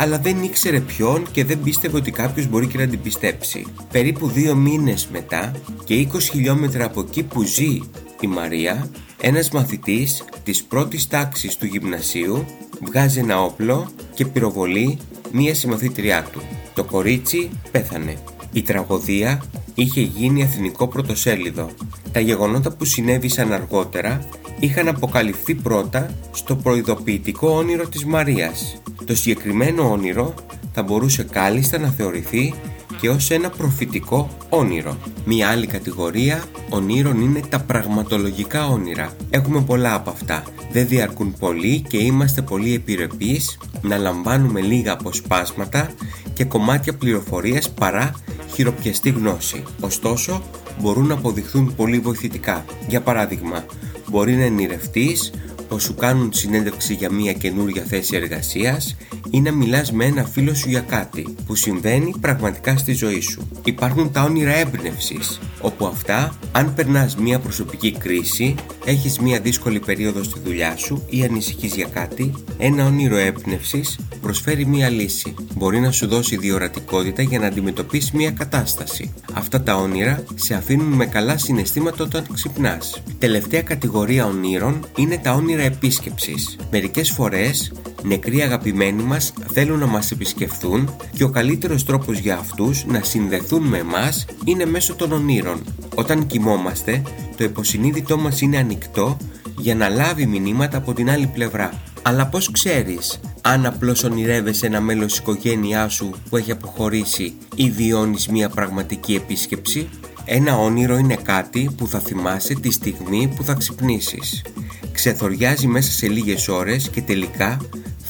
αλλά 0.00 0.18
δεν 0.18 0.42
ήξερε 0.42 0.80
ποιον 0.80 1.26
και 1.32 1.44
δεν 1.44 1.60
πίστευε 1.60 1.96
ότι 1.96 2.10
κάποιος 2.10 2.46
μπορεί 2.46 2.66
και 2.66 2.78
να 2.78 2.86
την 2.86 3.00
πιστέψει. 3.02 3.66
Περίπου 3.92 4.28
δύο 4.28 4.54
μήνες 4.54 5.08
μετά 5.12 5.52
και 5.84 6.08
20 6.12 6.20
χιλιόμετρα 6.20 6.84
από 6.84 7.00
εκεί 7.00 7.22
που 7.22 7.42
ζει 7.42 7.80
η 8.20 8.26
Μαρία, 8.26 8.90
ένας 9.20 9.50
μαθητής 9.50 10.24
της 10.44 10.64
πρώτης 10.64 11.08
τάξης 11.08 11.56
του 11.56 11.66
γυμνασίου 11.66 12.44
βγάζει 12.80 13.18
ένα 13.18 13.42
όπλο 13.42 13.90
και 14.14 14.24
πυροβολεί 14.24 14.98
μία 15.32 15.54
συμμαθήτριά 15.54 16.26
του. 16.32 16.40
Το 16.74 16.84
κορίτσι 16.84 17.50
πέθανε. 17.70 18.16
Η 18.52 18.62
τραγωδία 18.62 19.42
είχε 19.74 20.00
γίνει 20.00 20.42
εθνικό 20.42 20.88
πρωτοσέλιδο. 20.88 21.70
Τα 22.12 22.20
γεγονότα 22.20 22.70
που 22.70 22.84
συνέβησαν 22.84 23.52
αργότερα 23.52 24.28
είχαν 24.60 24.88
αποκαλυφθεί 24.88 25.54
πρώτα 25.54 26.10
στο 26.32 26.56
προειδοποιητικό 26.56 27.50
όνειρο 27.50 27.88
της 27.88 28.04
Μαρίας. 28.04 28.80
Το 29.04 29.16
συγκεκριμένο 29.16 29.90
όνειρο 29.90 30.34
θα 30.72 30.82
μπορούσε 30.82 31.22
κάλλιστα 31.22 31.78
να 31.78 31.88
θεωρηθεί 31.88 32.54
και 33.00 33.08
ως 33.08 33.30
ένα 33.30 33.50
προφητικό 33.50 34.30
όνειρο. 34.48 34.96
Μία 35.24 35.48
άλλη 35.48 35.66
κατηγορία 35.66 36.44
ονείρων 36.70 37.20
είναι 37.20 37.40
τα 37.48 37.60
πραγματολογικά 37.60 38.66
όνειρα. 38.66 39.12
Έχουμε 39.30 39.60
πολλά 39.60 39.94
από 39.94 40.10
αυτά. 40.10 40.42
Δεν 40.72 40.86
διαρκούν 40.88 41.34
πολύ 41.38 41.80
και 41.88 41.96
είμαστε 41.96 42.42
πολύ 42.42 42.74
επιρρεπείς 42.74 43.58
να 43.82 43.96
λαμβάνουμε 43.96 44.60
λίγα 44.60 44.92
αποσπάσματα 44.92 45.90
και 46.32 46.44
κομμάτια 46.44 46.94
πληροφορίας 46.94 47.70
παρά 47.70 48.14
χειροπιαστή 48.54 49.10
γνώση. 49.10 49.62
Ωστόσο, 49.80 50.42
μπορούν 50.80 51.06
να 51.06 51.14
αποδειχθούν 51.14 51.74
πολύ 51.76 51.98
βοηθητικά. 51.98 52.64
Για 52.88 53.00
παράδειγμα, 53.00 53.64
μπορεί 54.10 54.32
να 54.32 54.44
ενηρευτείς 54.44 55.32
πως 55.68 55.82
σου 55.82 55.94
κάνουν 55.94 56.32
συνέντευξη 56.32 56.94
για 56.94 57.12
μια 57.12 57.32
καινούρια 57.32 57.82
θέση 57.82 58.16
εργασίας 58.16 58.96
ή 59.30 59.40
να 59.40 59.52
μιλάς 59.52 59.92
με 59.92 60.04
ένα 60.04 60.24
φίλο 60.24 60.54
σου 60.54 60.68
για 60.68 60.80
κάτι 60.80 61.34
που 61.46 61.54
συμβαίνει 61.54 62.14
πραγματικά 62.20 62.76
στη 62.76 62.92
ζωή 62.92 63.20
σου. 63.20 63.48
Υπάρχουν 63.64 64.12
τα 64.12 64.22
όνειρα 64.22 64.54
έμπνευσης, 64.54 65.40
όπου 65.60 65.86
αυτά, 65.86 66.38
αν 66.52 66.74
περνάς 66.74 67.16
μια 67.16 67.38
προσωπική 67.38 67.92
κρίση, 67.92 68.54
έχεις 68.88 69.18
μια 69.18 69.40
δύσκολη 69.40 69.80
περίοδο 69.80 70.22
στη 70.22 70.40
δουλειά 70.44 70.76
σου 70.76 71.04
ή 71.10 71.22
ανησυχείς 71.22 71.74
για 71.74 71.86
κάτι, 71.86 72.34
ένα 72.58 72.86
όνειρο 72.86 73.16
έμπνευσης 73.16 73.98
προσφέρει 74.20 74.66
μια 74.66 74.88
λύση. 74.88 75.34
Μπορεί 75.54 75.80
να 75.80 75.90
σου 75.90 76.06
δώσει 76.08 76.36
διορατικότητα 76.36 77.22
για 77.22 77.38
να 77.38 77.46
αντιμετωπίσεις 77.46 78.12
μια 78.12 78.30
κατάσταση. 78.30 79.14
Αυτά 79.32 79.62
τα 79.62 79.76
όνειρα 79.76 80.24
σε 80.34 80.54
αφήνουν 80.54 80.92
με 80.92 81.06
καλά 81.06 81.38
συναισθήματα 81.38 82.04
όταν 82.04 82.26
ξυπνάς. 82.32 83.02
Τελευταία 83.18 83.62
κατηγορία 83.62 84.26
ονείρων 84.26 84.86
είναι 84.96 85.18
τα 85.18 85.32
όνειρα 85.32 85.62
επίσκεψης. 85.62 86.56
Μερικές 86.70 87.10
φορές 87.10 87.72
νεκροί 88.02 88.42
αγαπημένοι 88.42 89.02
μας 89.02 89.32
θέλουν 89.52 89.78
να 89.78 89.86
μας 89.86 90.10
επισκεφθούν 90.10 90.96
και 91.12 91.24
ο 91.24 91.30
καλύτερος 91.30 91.84
τρόπος 91.84 92.18
για 92.18 92.36
αυτούς 92.36 92.84
να 92.86 93.02
συνδεθούν 93.02 93.62
με 93.62 93.78
εμάς 93.78 94.24
είναι 94.44 94.66
μέσω 94.66 94.94
των 94.94 95.12
ονείρων. 95.12 95.64
Όταν 95.94 96.26
κοιμόμαστε, 96.26 97.02
το 97.36 97.44
υποσυνείδητό 97.44 98.18
μας 98.18 98.40
είναι 98.40 98.58
ανοιχτό 98.58 99.16
για 99.58 99.74
να 99.74 99.88
λάβει 99.88 100.26
μηνύματα 100.26 100.76
από 100.76 100.92
την 100.92 101.10
άλλη 101.10 101.26
πλευρά. 101.26 101.72
Αλλά 102.02 102.26
πώς 102.26 102.50
ξέρεις 102.50 103.20
αν 103.40 103.66
απλώς 103.66 104.04
ονειρεύεσαι 104.04 104.66
ένα 104.66 104.80
μέλος 104.80 105.06
της 105.06 105.18
οικογένειάς 105.18 105.94
σου 105.94 106.14
που 106.28 106.36
έχει 106.36 106.50
αποχωρήσει 106.50 107.34
ή 107.54 107.70
βιώνεις 107.70 108.28
μια 108.28 108.48
πραγματική 108.48 109.14
επίσκεψη; 109.14 109.88
Ένα 110.30 110.58
όνειρο 110.58 110.98
είναι 110.98 111.16
κάτι 111.16 111.70
που 111.76 111.88
θα 111.88 111.98
θυμάσαι 111.98 112.54
τη 112.54 112.70
στιγμή 112.70 113.32
που 113.36 113.44
θα 113.44 113.54
ξυπνήσεις. 113.54 114.44
Ξεθοριάζει 114.92 115.66
μέσα 115.66 115.90
σε 115.90 116.08
λίγες 116.08 116.48
ώρες 116.48 116.88
και 116.88 117.02
τελικά 117.02 117.58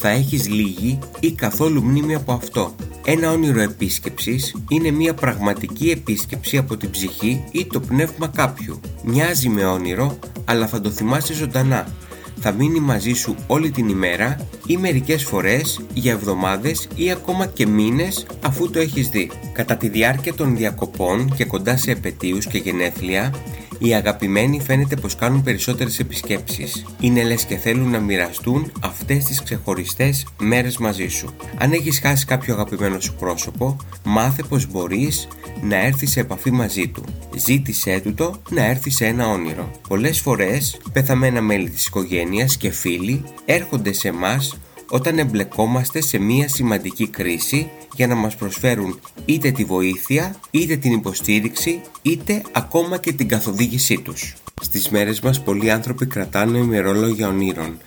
θα 0.01 0.09
έχεις 0.09 0.49
λίγη 0.49 0.99
ή 1.19 1.31
καθόλου 1.31 1.83
μνήμη 1.83 2.15
από 2.15 2.33
αυτό. 2.33 2.75
Ένα 3.05 3.31
όνειρο 3.31 3.61
επίσκεψης 3.61 4.55
είναι 4.69 4.91
μια 4.91 5.13
πραγματική 5.13 5.89
επίσκεψη 5.89 6.57
από 6.57 6.77
την 6.77 6.89
ψυχή 6.89 7.43
ή 7.51 7.65
το 7.65 7.79
πνεύμα 7.79 8.27
κάποιου. 8.27 8.79
Μοιάζει 9.03 9.49
με 9.49 9.65
όνειρο, 9.65 10.19
αλλά 10.45 10.67
θα 10.67 10.81
το 10.81 10.89
θυμάσαι 10.89 11.33
ζωντανά. 11.33 11.87
Θα 12.41 12.51
μείνει 12.51 12.79
μαζί 12.79 13.13
σου 13.13 13.35
όλη 13.47 13.71
την 13.71 13.89
ημέρα 13.89 14.47
ή 14.65 14.77
μερικές 14.77 15.23
φορές 15.23 15.79
για 15.93 16.11
εβδομάδες 16.11 16.87
ή 16.95 17.11
ακόμα 17.11 17.45
και 17.45 17.67
μήνες 17.67 18.25
αφού 18.41 18.69
το 18.69 18.79
έχεις 18.79 19.09
δει. 19.09 19.31
Κατά 19.53 19.77
τη 19.77 19.89
διάρκεια 19.89 20.33
των 20.33 20.57
διακοπών 20.57 21.33
και 21.35 21.45
κοντά 21.45 21.77
σε 21.77 21.91
επαιτίους 21.91 22.47
και 22.47 22.57
γενέθλια, 22.57 23.33
οι 23.79 23.93
αγαπημένοι 23.93 24.61
φαίνεται 24.61 24.95
πως 24.95 25.15
κάνουν 25.15 25.43
περισσότερες 25.43 25.99
επισκέψεις. 25.99 26.85
Είναι 26.99 27.23
λες 27.23 27.45
και 27.45 27.57
θέλουν 27.57 27.89
να 27.89 27.99
μοιραστούν 27.99 28.71
αυτές 28.79 29.23
τις 29.23 29.43
ξεχωριστές 29.43 30.25
μέρες 30.39 30.77
μαζί 30.77 31.07
σου. 31.07 31.35
Αν 31.57 31.71
έχεις 31.71 31.99
χάσει 31.99 32.25
κάποιο 32.25 32.53
αγαπημένο 32.53 32.99
σου 32.99 33.15
πρόσωπο, 33.15 33.77
μάθε 34.03 34.43
πως 34.49 34.71
μπορείς 34.71 35.27
να 35.61 35.75
έρθεις 35.75 36.11
σε 36.11 36.19
επαφή 36.19 36.51
μαζί 36.51 36.87
του. 36.87 37.03
Ζήτησέ 37.35 37.99
του 37.99 38.13
το 38.13 38.41
να 38.49 38.65
έρθει 38.65 38.89
σε 38.89 39.05
ένα 39.05 39.27
όνειρο. 39.27 39.71
Πολλές 39.87 40.19
φορές, 40.19 40.81
πεθαμένα 40.93 41.41
μέλη 41.41 41.69
της 41.69 41.85
οικογένειας 41.85 42.57
και 42.57 42.69
φίλοι 42.69 43.23
έρχονται 43.45 43.93
σε 43.93 44.07
εμάς 44.07 44.57
όταν 44.89 45.19
εμπλεκόμαστε 45.19 46.01
σε 46.01 46.17
μία 46.17 46.47
σημαντική 46.47 47.07
κρίση 47.07 47.69
για 47.99 48.07
να 48.07 48.15
μας 48.15 48.35
προσφέρουν 48.35 48.99
είτε 49.25 49.51
τη 49.51 49.63
βοήθεια, 49.63 50.35
είτε 50.51 50.75
την 50.75 50.91
υποστήριξη, 50.91 51.81
είτε 52.01 52.41
ακόμα 52.51 52.97
και 52.97 53.13
την 53.13 53.27
καθοδήγησή 53.27 54.01
τους. 54.01 54.35
Στις 54.61 54.89
μέρες 54.89 55.19
μας 55.19 55.41
πολλοί 55.41 55.71
άνθρωποι 55.71 56.05
κρατάνε 56.05 56.57
ημερολόγια 56.57 57.27
ονείρων. 57.27 57.77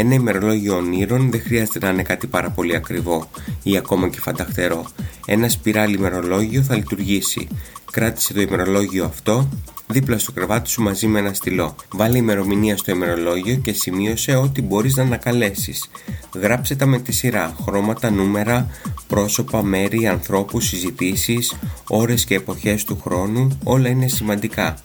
Ένα 0.00 0.14
ημερολόγιο 0.14 0.76
ονείρων 0.76 1.30
δεν 1.30 1.40
χρειάζεται 1.40 1.78
να 1.78 1.88
είναι 1.88 2.02
κάτι 2.02 2.26
πάρα 2.26 2.50
πολύ 2.50 2.76
ακριβό 2.76 3.30
ή 3.62 3.76
ακόμα 3.76 4.08
και 4.08 4.20
φανταχτερό. 4.20 4.86
Ένα 5.26 5.48
σπιράλι 5.48 5.94
ημερολόγιο 5.94 6.62
θα 6.62 6.74
λειτουργήσει. 6.74 7.48
Κράτησε 7.90 8.34
το 8.34 8.40
ημερολόγιο 8.40 9.04
αυτό 9.04 9.48
δίπλα 9.88 10.18
στο 10.18 10.32
κρεβάτι 10.32 10.68
σου 10.68 10.82
μαζί 10.82 11.06
με 11.06 11.18
ένα 11.18 11.32
στυλό. 11.32 11.74
Βάλε 11.92 12.18
ημερομηνία 12.18 12.76
στο 12.76 12.92
ημερολόγιο 12.92 13.54
και 13.54 13.72
σημείωσε 13.72 14.34
ό,τι 14.34 14.62
μπορείς 14.62 14.96
να 14.96 15.02
ανακαλέσεις. 15.02 15.90
Γράψε 16.34 16.76
τα 16.76 16.86
με 16.86 16.98
τη 16.98 17.12
σειρά, 17.12 17.56
χρώματα, 17.64 18.10
νούμερα, 18.10 18.70
πρόσωπα, 19.06 19.62
μέρη, 19.62 20.06
ανθρώπους, 20.06 20.66
συζητήσεις, 20.66 21.56
ώρες 21.88 22.24
και 22.24 22.34
εποχές 22.34 22.84
του 22.84 23.00
χρόνου, 23.04 23.58
όλα 23.64 23.88
είναι 23.88 24.08
σημαντικά. 24.08 24.78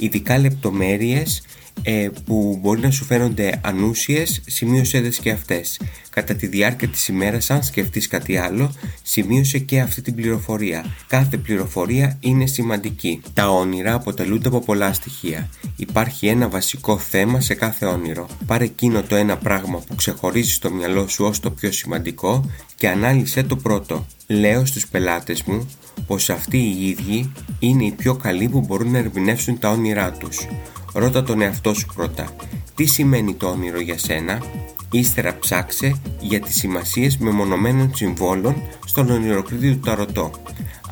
Ειδικά 0.00 0.38
λεπτομέρειες 0.38 1.42
ε, 1.82 2.08
που 2.24 2.58
μπορεί 2.60 2.80
να 2.80 2.90
σου 2.90 3.04
φαίνονται 3.04 3.60
ανούσιες, 3.64 4.42
σημείωσέ 4.46 5.00
δες 5.00 5.18
και 5.18 5.30
αυτές. 5.30 5.80
Κατά 6.10 6.34
τη 6.34 6.46
διάρκεια 6.46 6.88
της 6.88 7.08
ημέρας, 7.08 7.50
αν 7.50 7.62
σκεφτείς 7.62 8.08
κάτι 8.08 8.36
άλλο, 8.36 8.74
σημείωσε 9.02 9.58
και 9.58 9.80
αυτή 9.80 10.02
την 10.02 10.14
πληροφορία. 10.14 10.84
Κάθε 11.06 11.36
πληροφορία 11.36 12.16
είναι 12.20 12.46
σημαντική. 12.46 13.20
Τα 13.34 13.50
όνειρα 13.50 13.94
αποτελούνται 13.94 14.48
από 14.48 14.60
πολλά 14.60 14.92
στοιχεία. 14.92 15.48
Υπάρχει 15.76 16.26
ένα 16.26 16.48
βασικό 16.48 16.98
θέμα 16.98 17.40
σε 17.40 17.54
κάθε 17.54 17.86
όνειρο. 17.86 18.28
Πάρε 18.46 18.64
εκείνο 18.64 19.02
το 19.02 19.16
ένα 19.16 19.36
πράγμα 19.36 19.78
που 19.78 19.94
ξεχωρίζει 19.94 20.52
στο 20.52 20.70
μυαλό 20.70 21.08
σου 21.08 21.24
ως 21.24 21.40
το 21.40 21.50
πιο 21.50 21.72
σημαντικό 21.72 22.50
και 22.74 22.88
ανάλυσε 22.88 23.42
το 23.42 23.56
πρώτο. 23.56 24.06
Λέω 24.26 24.64
στους 24.64 24.88
πελάτες 24.88 25.42
μου 25.42 25.68
πως 26.06 26.30
αυτοί 26.30 26.58
οι 26.58 26.88
ίδιοι 26.88 27.32
είναι 27.58 27.84
οι 27.84 27.90
πιο 27.90 28.14
καλοί 28.14 28.48
που 28.48 28.60
μπορούν 28.60 28.90
να 28.90 28.98
ερμηνεύσουν 28.98 29.58
τα 29.58 29.70
όνειρά 29.70 30.12
τους. 30.12 30.46
Ρώτα 30.92 31.22
τον 31.22 31.40
εαυτό 31.40 31.74
σου 31.74 31.86
πρώτα. 31.94 32.28
Τι 32.74 32.84
σημαίνει 32.84 33.34
το 33.34 33.46
όνειρο 33.46 33.80
για 33.80 33.98
σένα, 33.98 34.42
ύστερα 34.90 35.38
ψάξε 35.38 35.94
για 36.20 36.40
τις 36.40 36.54
σημασίες 36.54 37.18
μεμονωμένων 37.18 37.94
συμβόλων 37.94 38.62
στον 38.86 39.10
ονειροκρίτη 39.10 39.72
του 39.72 39.80
ταρωτό. 39.80 40.30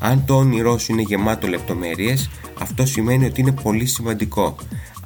Αν 0.00 0.24
το 0.24 0.36
όνειρό 0.36 0.78
σου 0.78 0.92
είναι 0.92 1.02
γεμάτο 1.02 1.46
λεπτομέρειες, 1.46 2.30
αυτό 2.60 2.86
σημαίνει 2.86 3.24
ότι 3.24 3.40
είναι 3.40 3.52
πολύ 3.52 3.86
σημαντικό. 3.86 4.56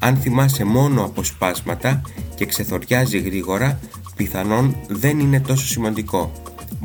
Αν 0.00 0.16
θυμάσαι 0.16 0.64
μόνο 0.64 1.04
αποσπάσματα 1.04 2.02
και 2.34 2.46
ξεθοριάζει 2.46 3.18
γρήγορα, 3.18 3.78
πιθανόν 4.16 4.76
δεν 4.88 5.18
είναι 5.18 5.40
τόσο 5.40 5.66
σημαντικό. 5.66 6.32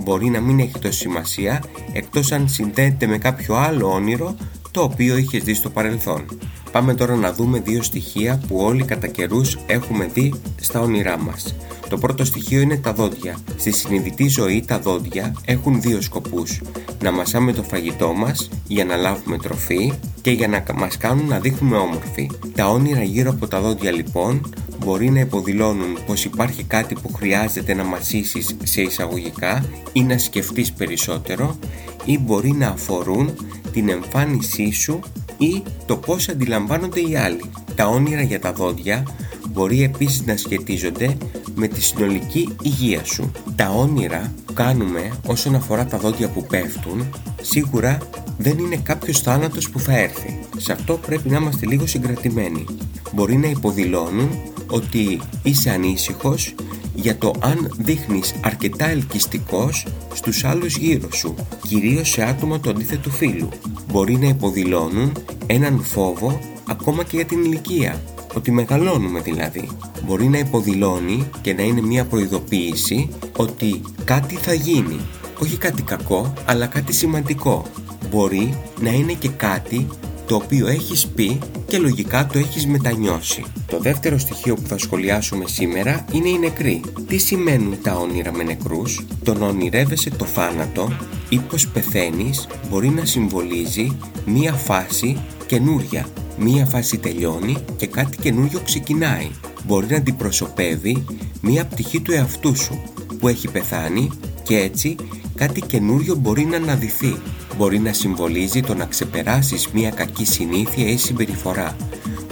Μπορεί 0.04 0.30
να 0.30 0.42
μην 0.42 0.60
έχει 0.60 0.80
τόση 0.80 1.00
σημασία, 1.00 1.64
εκτός 1.94 2.32
αν 2.32 2.50
συνδέεται 2.50 3.08
με 3.08 3.18
κάποιο 3.18 3.56
άλλο 3.56 3.92
όνειρο 3.92 4.36
το 4.72 4.82
οποίο 4.82 5.18
είχες 5.18 5.44
δει 5.44 5.54
στο 5.54 5.70
παρελθόν. 5.70 6.26
Πάμε 6.72 6.94
τώρα 6.94 7.16
να 7.16 7.34
δούμε 7.34 7.60
δύο 7.60 7.84
στοιχεία 7.84 8.42
που 8.48 8.58
όλοι 8.58 8.84
κατά 8.84 9.08
καιρούς 9.08 9.58
έχουμε 9.68 10.06
δει 10.14 10.34
στα 10.62 10.80
όνειρά 10.80 11.18
μας. 11.18 11.56
Το 11.90 11.98
πρώτο 11.98 12.26
στοιχείο 12.26 12.62
είναι 12.62 12.78
τα 12.78 12.94
δόντια. 12.94 13.38
Στη 13.58 13.72
συνειδητή 13.72 14.28
ζωή 14.28 14.64
τα 14.68 14.80
δόντια 14.80 15.36
έχουν 15.46 15.82
δύο 15.82 16.02
σκοπούς. 16.02 16.62
Να 17.04 17.12
μασάμε 17.12 17.54
το 17.54 17.64
φαγητό 17.64 18.14
μας 18.14 18.50
για 18.68 18.86
να 18.86 18.96
λάβουμε 18.96 19.38
τροφή 19.38 19.94
και 20.22 20.32
για 20.32 20.48
να 20.48 20.64
μας 20.76 20.98
κάνουν 20.98 21.28
να 21.28 21.40
δείχνουμε 21.40 21.78
όμορφοι. 21.78 22.32
Τα 22.56 22.70
όνειρα 22.70 23.04
γύρω 23.04 23.30
από 23.30 23.48
τα 23.48 23.62
δόντια 23.62 23.92
λοιπόν 23.92 24.54
μπορεί 24.88 25.10
να 25.10 25.20
υποδηλώνουν 25.20 25.98
πως 26.06 26.26
υπάρχει 26.26 26.64
κάτι 26.64 26.96
που 27.02 27.14
χρειάζεται 27.14 27.74
να 27.74 27.84
μασίσεις 27.84 28.56
σε 28.64 28.82
εισαγωγικά 28.82 29.66
ή 29.94 30.04
να 30.04 30.18
σκεφτείς 30.18 30.74
περισσότερο 30.74 31.60
ή 32.06 32.20
μπορεί 32.20 32.52
να 32.52 32.68
αφορούν 32.68 33.34
την 33.72 33.90
εμφάνισή 33.90 34.72
σου 34.72 35.00
ή 35.38 35.64
το 35.86 35.98
πώς 35.98 36.30
αντιλαμβάνονται 36.30 37.00
οι 37.00 37.16
άλλοι. 37.16 37.42
Τα 37.76 37.88
όνειρα 37.88 38.22
για 38.22 38.40
τα 38.40 38.54
δόντια 38.54 39.04
μπορεί 39.50 39.84
επίσης 39.84 40.26
να 40.26 40.38
σχετίζονται 40.38 41.18
με 41.56 41.68
τη 41.68 41.82
συνολική 41.82 42.56
υγεία 42.62 43.06
σου. 43.06 43.32
Τα 43.56 43.70
όνειρα 43.70 44.34
που 44.46 44.54
κάνουμε 44.54 45.12
όσον 45.26 45.56
αφορά 45.56 45.86
τα 45.86 45.98
δόντια 45.98 46.30
που 46.30 46.46
πέφτουν 46.46 47.06
σίγουρα 47.42 47.98
δεν 48.38 48.58
είναι 48.58 48.76
κάποιος 48.84 49.20
θάνατος 49.20 49.70
που 49.70 49.80
θα 49.80 49.98
έρθει. 49.98 50.40
Σε 50.58 50.72
αυτό 50.72 50.94
πρέπει 50.94 51.30
να 51.30 51.38
είμαστε 51.38 51.66
λίγο 51.66 51.88
συγκρατημένοι. 51.88 52.66
Μπορεί 53.14 53.38
να 53.38 53.48
υποδηλώνουν 53.48 54.30
ότι 54.70 55.20
είσαι 55.44 55.70
ανήσυχος 55.70 56.56
για 56.96 57.18
το 57.18 57.34
αν 57.40 57.72
δείχνεις 57.78 58.34
αρκετά 58.42 58.90
ελκυστικός 58.90 59.88
στους 60.14 60.44
άλλους 60.44 60.78
γύρω 60.78 61.12
σου, 61.12 61.36
κυρίως 61.68 62.10
σε 62.10 62.24
άτομα 62.24 62.60
του 62.60 62.70
αντίθετου 62.70 63.12
φύλου. 63.12 63.50
Μπορεί 63.92 64.16
να 64.16 64.28
υποδηλώνουν 64.28 65.12
έναν 65.46 65.84
φόβο 65.84 66.40
ακόμα 66.68 67.04
και 67.04 67.16
για 67.16 67.26
την 67.26 67.44
ηλικία, 67.44 68.02
ότι 68.36 68.52
μεγαλώνουμε 68.52 69.20
δηλαδή. 69.22 69.70
Μπορεί 70.06 70.28
να 70.28 70.38
υποδηλώνει 70.38 71.30
και 71.42 71.54
να 71.54 71.64
είναι 71.64 71.82
μια 71.82 72.06
προειδοποίηση 72.06 73.10
ότι 73.38 73.82
κάτι 74.04 74.36
θα 74.36 74.54
γίνει. 74.54 75.00
Όχι 75.42 75.58
κάτι 75.58 75.82
κακό, 75.82 76.34
αλλά 76.46 76.66
κάτι 76.66 76.94
σημαντικό. 76.94 77.66
Μπορεί 78.12 78.58
να 78.82 78.90
είναι 78.90 79.14
και 79.14 79.30
κάτι 79.30 79.88
το 80.28 80.36
οποίο 80.36 80.68
έχεις 80.68 81.08
πει 81.08 81.40
και 81.68 81.78
λογικά 81.78 82.28
το 82.28 82.40
έχεις 82.40 82.68
μετανιώσει. 82.68 83.44
Το 83.68 83.80
δεύτερο 83.80 84.18
στοιχείο 84.18 84.56
που 84.56 84.68
θα 84.68 84.78
σχολιάσουμε 84.78 85.48
σήμερα 85.48 86.06
είναι 86.12 86.30
οι 86.30 86.40
νεκροί. 86.40 86.82
Τι 87.08 87.18
σημαίνουν 87.18 87.78
τα 87.82 87.94
όνειρα 87.94 88.32
με 88.34 88.44
νεκρούς, 88.44 89.06
το 89.24 89.34
να 89.34 89.48
ονειρεύεσαι 89.48 90.10
το 90.10 90.26
θάνατο; 90.26 90.98
Ή 91.30 91.38
πως 91.38 91.68
πεθαίνεις 91.68 92.48
μπορεί 92.70 92.90
να 92.90 93.06
συμβολίζει 93.06 93.98
μία 94.26 94.54
φάση 94.54 95.18
καινούρια. 95.46 96.08
Μία 96.40 96.66
φάση 96.66 96.98
τελειώνει 96.98 97.58
και 97.78 97.88
κάτι 97.88 98.18
καινούριο 98.18 98.60
ξεκινάει. 98.60 99.30
Μπορεί 99.66 99.86
να 99.90 99.98
αντιπροσωπεύει 99.98 101.06
μία 101.42 101.66
πτυχή 101.66 102.00
του 102.02 102.12
εαυτού 102.12 102.56
σου 102.56 102.82
που 103.20 103.28
έχει 103.28 103.48
πεθάνει 103.48 104.10
και 104.44 104.58
έτσι 104.58 104.96
κάτι 105.36 105.62
καινούριο 105.62 106.16
μπορεί 106.16 106.46
να 106.46 106.58
αναδυθεί 106.58 107.16
μπορεί 107.58 107.80
να 107.80 107.94
συμβολίζει 107.94 108.62
το 108.62 108.76
να 108.76 108.86
ξεπεράσεις 108.86 109.68
μια 109.68 109.90
κακή 109.90 110.26
συνήθεια 110.26 110.88
ή 110.88 110.98
συμπεριφορά. 110.98 111.76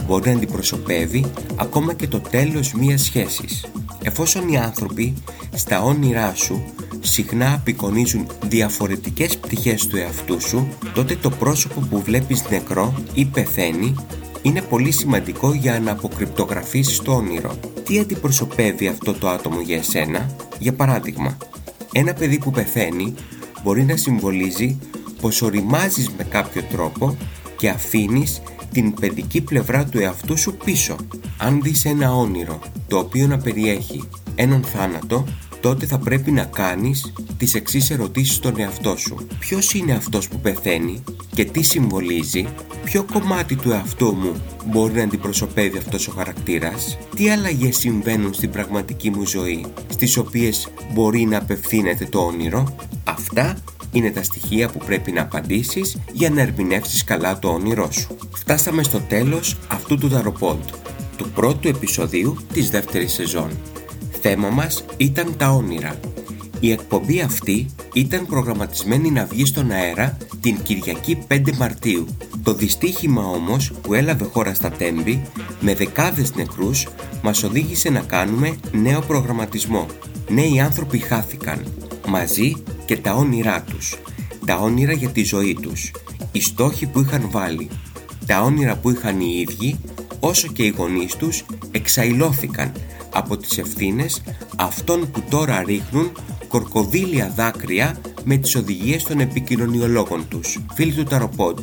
Μπορεί 0.08 0.30
να 0.30 0.36
αντιπροσωπεύει 0.36 1.26
ακόμα 1.56 1.94
και 1.94 2.08
το 2.08 2.20
τέλος 2.20 2.74
μιας 2.74 3.02
σχέσης. 3.02 3.66
Εφόσον 4.04 4.48
οι 4.48 4.58
άνθρωποι 4.58 5.14
στα 5.54 5.82
όνειρά 5.82 6.36
σου 6.36 6.64
συχνά 7.00 7.54
απεικονίζουν 7.54 8.28
διαφορετικές 8.46 9.38
πτυχές 9.38 9.88
του 9.88 9.98
εαυτού 9.98 10.42
σου, 10.42 10.68
τότε 10.94 11.16
το 11.16 11.30
πρόσωπο 11.30 11.80
που 11.90 12.02
βλέπεις 12.02 12.50
νεκρό 12.50 12.94
ή 13.14 13.26
πεθαίνει 13.26 13.96
είναι 14.42 14.62
πολύ 14.62 14.92
σημαντικό 14.92 15.54
για 15.54 15.80
να 15.80 15.92
αποκρυπτογραφήσεις 15.92 17.00
το 17.00 17.16
όνειρο. 17.16 17.60
Τι 17.86 18.00
αντιπροσωπεύει 18.00 18.88
αυτό 18.88 19.14
το 19.14 19.30
άτομο 19.30 19.62
για 19.62 19.78
εσένα; 19.78 20.36
Για 20.60 20.74
παράδειγμα, 20.74 21.38
ένα 21.92 22.14
παιδί 22.14 22.40
που 22.40 22.52
πεθαίνει 22.52 23.14
μπορεί 23.64 23.84
να 23.84 23.96
συμβολίζει 23.96 24.78
πως 25.26 25.42
οριμάζεις 25.42 26.10
με 26.18 26.24
κάποιο 26.24 26.64
τρόπο 26.72 27.18
και 27.58 27.70
αφήνεις 27.70 28.42
την 28.72 28.94
παιδική 28.94 29.42
πλευρά 29.42 29.86
του 29.86 30.00
εαυτού 30.00 30.38
σου 30.38 30.58
πίσω. 30.66 30.96
Αν 31.38 31.62
δεις 31.62 31.86
ένα 31.86 32.16
όνειρο 32.16 32.60
το 32.88 32.98
οποίο 32.98 33.28
να 33.28 33.38
περιέχει 33.38 34.10
έναν 34.36 34.64
θάνατο, 34.64 35.26
τότε 35.60 35.86
θα 35.86 35.98
πρέπει 35.98 36.32
να 36.32 36.44
κάνεις 36.44 37.14
τις 37.38 37.54
εξής 37.54 37.90
ερωτήσεις 37.90 38.36
στον 38.36 38.60
εαυτό 38.60 38.98
σου. 38.98 39.28
Ποιος 39.40 39.74
είναι 39.74 39.94
αυτός 39.94 40.28
που 40.28 40.40
πεθαίνει 40.40 41.04
και 41.34 41.46
τι 41.46 41.64
συμβολίζει, 41.64 42.48
ποιο 42.84 43.06
κομμάτι 43.14 43.56
του 43.56 43.72
εαυτού 43.72 44.16
μου 44.16 44.36
μπορεί 44.66 44.94
να 44.94 45.04
αντιπροσωπεύει 45.04 45.78
αυτός 45.78 46.08
ο 46.08 46.12
χαρακτήρας, 46.12 46.98
τι 47.16 47.30
αλλαγές 47.30 47.78
συμβαίνουν 47.78 48.34
στην 48.34 48.50
πραγματική 48.50 49.10
μου 49.10 49.26
ζωή, 49.26 49.66
στις 49.90 50.18
οποίες 50.18 50.68
μπορεί 50.94 51.26
να 51.26 51.38
απευθύνεται 51.38 52.06
το 52.06 52.20
όνειρο; 52.20 52.76
Αυτά 53.04 53.58
είναι 53.96 54.12
τα 54.12 54.24
στοιχεία 54.24 54.70
που 54.70 54.78
πρέπει 54.86 55.12
να 55.12 55.22
απαντήσεις 55.22 55.98
για 56.12 56.30
να 56.30 56.42
ερμηνεύσεις 56.42 57.04
καλά 57.04 57.40
το 57.40 57.48
όνειρό 57.48 57.92
σου. 57.92 58.18
Φτάσαμε 58.34 58.84
στο 58.84 59.00
τέλος 59.00 59.58
αυτού 59.68 59.98
του 59.98 60.10
Ταροπόντ, 60.10 60.64
του 61.18 61.30
πρώτου 61.30 61.68
επεισοδίου 61.68 62.38
της 62.54 62.70
δεύτερης 62.70 63.14
σεζόν. 63.14 63.50
Θέμα 64.22 64.50
μας 64.50 64.86
ήταν 64.98 65.38
τα 65.38 65.50
όνειρα. 65.50 66.00
Η 66.60 66.72
εκπομπή 66.72 67.22
αυτή 67.22 67.66
ήταν 67.94 68.26
προγραμματισμένη 68.26 69.12
να 69.12 69.26
βγει 69.26 69.46
στον 69.46 69.72
αέρα 69.72 70.18
την 70.42 70.62
Κυριακή 70.64 71.18
5 71.28 71.52
Μαρτίου. 71.58 72.08
Το 72.44 72.54
δυστύχημα 72.54 73.24
όμως 73.24 73.72
που 73.82 73.94
έλαβε 73.94 74.24
χώρα 74.24 74.54
στα 74.54 74.70
Τέμπη 74.70 75.22
με 75.60 75.76
δεκάδες 75.76 76.36
νεκρούς 76.36 76.88
μας 77.22 77.44
οδήγησε 77.44 77.90
να 77.90 78.00
κάνουμε 78.00 78.56
νέο 78.72 79.02
προγραμματισμό. 79.02 79.86
Νέοι 80.30 80.60
άνθρωποι 80.60 80.98
χάθηκαν. 80.98 81.85
Μαζί 82.08 82.56
και 82.86 82.98
τα 82.98 83.14
όνειρά 83.14 83.62
τους, 83.62 83.98
τα 84.46 84.56
όνειρα 84.56 84.94
για 84.94 85.10
τη 85.10 85.24
ζωή 85.24 85.58
τους, 85.62 85.92
οι 86.32 86.42
στόχοι 86.42 86.86
που 86.86 87.00
είχαν 87.00 87.28
βάλει, 87.32 87.70
τα 88.26 88.42
όνειρα 88.42 88.76
που 88.76 88.90
είχαν 88.90 89.20
οι 89.20 89.46
ίδιοι, 89.48 89.80
όσο 90.20 90.48
και 90.48 90.64
οι 90.64 90.74
γονείς 90.78 91.16
τους 91.16 91.46
εξαϊλώθηκαν 91.72 92.72
από 93.14 93.38
τις 93.38 93.58
ευθύνες 93.58 94.22
αυτών 94.56 95.12
που 95.12 95.24
τώρα 95.30 95.64
ρίχνουν 95.64 96.12
κορκοδίλια 96.48 97.34
δάκρυα 97.36 97.98
με 98.24 98.38
τις 98.38 98.56
οδηγίες 98.56 99.04
των 99.04 99.20
επικοινωνιολόγων 99.20 100.28
τους. 100.28 100.60
Φίλοι 100.74 100.94
του 100.94 101.04
Ταροπόντ, 101.04 101.60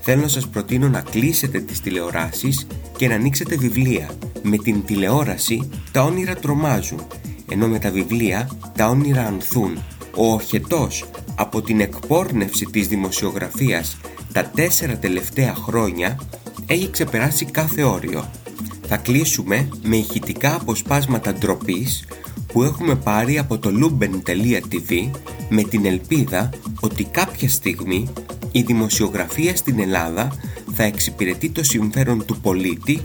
θέλω 0.00 0.22
να 0.22 0.28
σας 0.28 0.48
προτείνω 0.48 0.88
να 0.88 1.00
κλείσετε 1.00 1.60
τις 1.60 1.80
τηλεοράσεις 1.80 2.66
και 2.96 3.08
να 3.08 3.14
ανοίξετε 3.14 3.56
βιβλία. 3.56 4.10
Με 4.42 4.56
την 4.56 4.84
τηλεόραση 4.84 5.68
τα 5.92 6.02
όνειρα 6.02 6.34
τρομάζουν, 6.34 7.06
ενώ 7.50 7.68
με 7.68 7.78
τα 7.78 7.90
βιβλία 7.90 8.50
τα 8.76 8.88
όνειρα 8.88 9.26
ανθούν 9.26 9.78
ο 10.16 10.32
οχετός 10.32 11.04
από 11.34 11.62
την 11.62 11.80
εκπόρνευση 11.80 12.64
της 12.64 12.88
δημοσιογραφίας 12.88 13.96
τα 14.32 14.44
τέσσερα 14.44 14.96
τελευταία 14.96 15.54
χρόνια 15.54 16.20
έχει 16.66 16.90
ξεπεράσει 16.90 17.44
κάθε 17.44 17.82
όριο. 17.82 18.30
Θα 18.86 18.96
κλείσουμε 18.96 19.68
με 19.82 19.96
ηχητικά 19.96 20.54
αποσπάσματα 20.54 21.32
ντροπής 21.32 22.04
που 22.46 22.62
έχουμε 22.62 22.94
πάρει 22.94 23.38
από 23.38 23.58
το 23.58 23.70
luben.tv 23.80 25.10
με 25.48 25.62
την 25.62 25.86
ελπίδα 25.86 26.50
ότι 26.80 27.04
κάποια 27.04 27.48
στιγμή 27.48 28.08
η 28.52 28.62
δημοσιογραφία 28.62 29.56
στην 29.56 29.80
Ελλάδα 29.80 30.32
θα 30.74 30.82
εξυπηρετεί 30.82 31.50
το 31.50 31.64
συμφέρον 31.64 32.24
του 32.24 32.40
πολίτη 32.40 33.00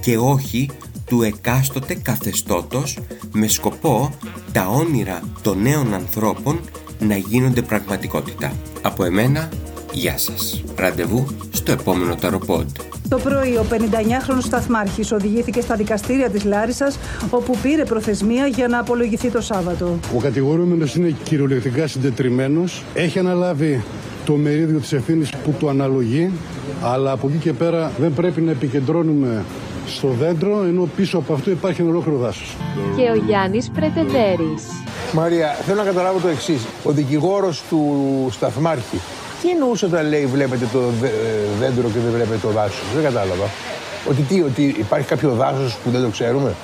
και 0.00 0.18
όχι 0.18 0.70
του 1.08 1.22
εκάστοτε 1.22 1.94
καθεστώτος 1.94 2.98
με 3.32 3.48
σκοπό 3.48 4.14
τα 4.52 4.66
όνειρα 4.66 5.20
των 5.42 5.62
νέων 5.62 5.94
ανθρώπων 5.94 6.60
να 6.98 7.16
γίνονται 7.16 7.62
πραγματικότητα. 7.62 8.52
Από 8.82 9.04
εμένα, 9.04 9.48
γεια 9.92 10.18
σας. 10.18 10.62
Ραντεβού 10.76 11.26
στο 11.50 11.72
επόμενο 11.72 12.14
Ταροπόντ. 12.14 12.68
Το 13.08 13.18
πρωί, 13.18 13.56
ο 13.56 13.66
59χρονος 13.70 14.42
σταθμάρχης 14.42 15.12
οδηγήθηκε 15.12 15.60
στα 15.60 15.74
δικαστήρια 15.74 16.30
της 16.30 16.44
Λάρισας, 16.44 16.98
όπου 17.30 17.56
πήρε 17.62 17.84
προθεσμία 17.84 18.46
για 18.46 18.68
να 18.68 18.78
απολογηθεί 18.78 19.30
το 19.30 19.40
Σάββατο. 19.40 19.98
Ο 20.16 20.18
κατηγορούμενος 20.18 20.94
είναι 20.94 21.14
κυριολεκτικά 21.22 21.86
συντετριμένος. 21.86 22.82
Έχει 22.94 23.18
αναλάβει 23.18 23.84
το 24.24 24.34
μερίδιο 24.34 24.78
της 24.78 24.92
ευθύνης 24.92 25.30
που 25.30 25.54
του 25.58 25.68
αναλογεί, 25.68 26.30
αλλά 26.82 27.12
από 27.12 27.28
εκεί 27.28 27.38
και 27.38 27.52
πέρα 27.52 27.92
δεν 27.98 28.12
πρέπει 28.14 28.40
να 28.40 28.50
επικεντρώνουμε 28.50 29.44
στο 29.88 30.08
δέντρο, 30.08 30.62
ενώ 30.64 30.88
πίσω 30.96 31.18
από 31.18 31.32
αυτό 31.32 31.50
υπάρχει 31.50 31.80
ένα 31.80 31.90
ολόκληρο 31.90 32.18
δάσος. 32.18 32.56
Και 32.96 33.10
ο 33.10 33.14
Γιάννης 33.26 33.70
Πρετεντέρης. 33.70 34.62
Μαρία, 35.12 35.48
θέλω 35.66 35.78
να 35.78 35.84
καταλάβω 35.84 36.18
το 36.18 36.28
εξής. 36.28 36.66
Ο 36.84 36.90
δικηγόρος 36.90 37.62
του 37.68 37.82
σταθμάρχη, 38.30 39.00
τι 39.42 39.50
εννοούσε 39.50 39.84
όταν 39.84 40.08
λέει 40.08 40.26
βλέπετε 40.26 40.68
το 40.72 40.78
ε, 41.02 41.08
δέντρο 41.60 41.88
και 41.88 41.98
δεν 41.98 42.12
βλέπετε 42.12 42.38
το 42.42 42.48
δάσος. 42.48 42.84
Δεν 42.94 43.02
κατάλαβα. 43.02 43.44
Ότι 44.10 44.22
τι, 44.22 44.42
ότι 44.42 44.74
υπάρχει 44.78 45.06
κάποιο 45.06 45.30
δάσος 45.30 45.76
που 45.84 45.90
δεν 45.90 46.02
το 46.02 46.08
ξέρουμε; 46.08 46.54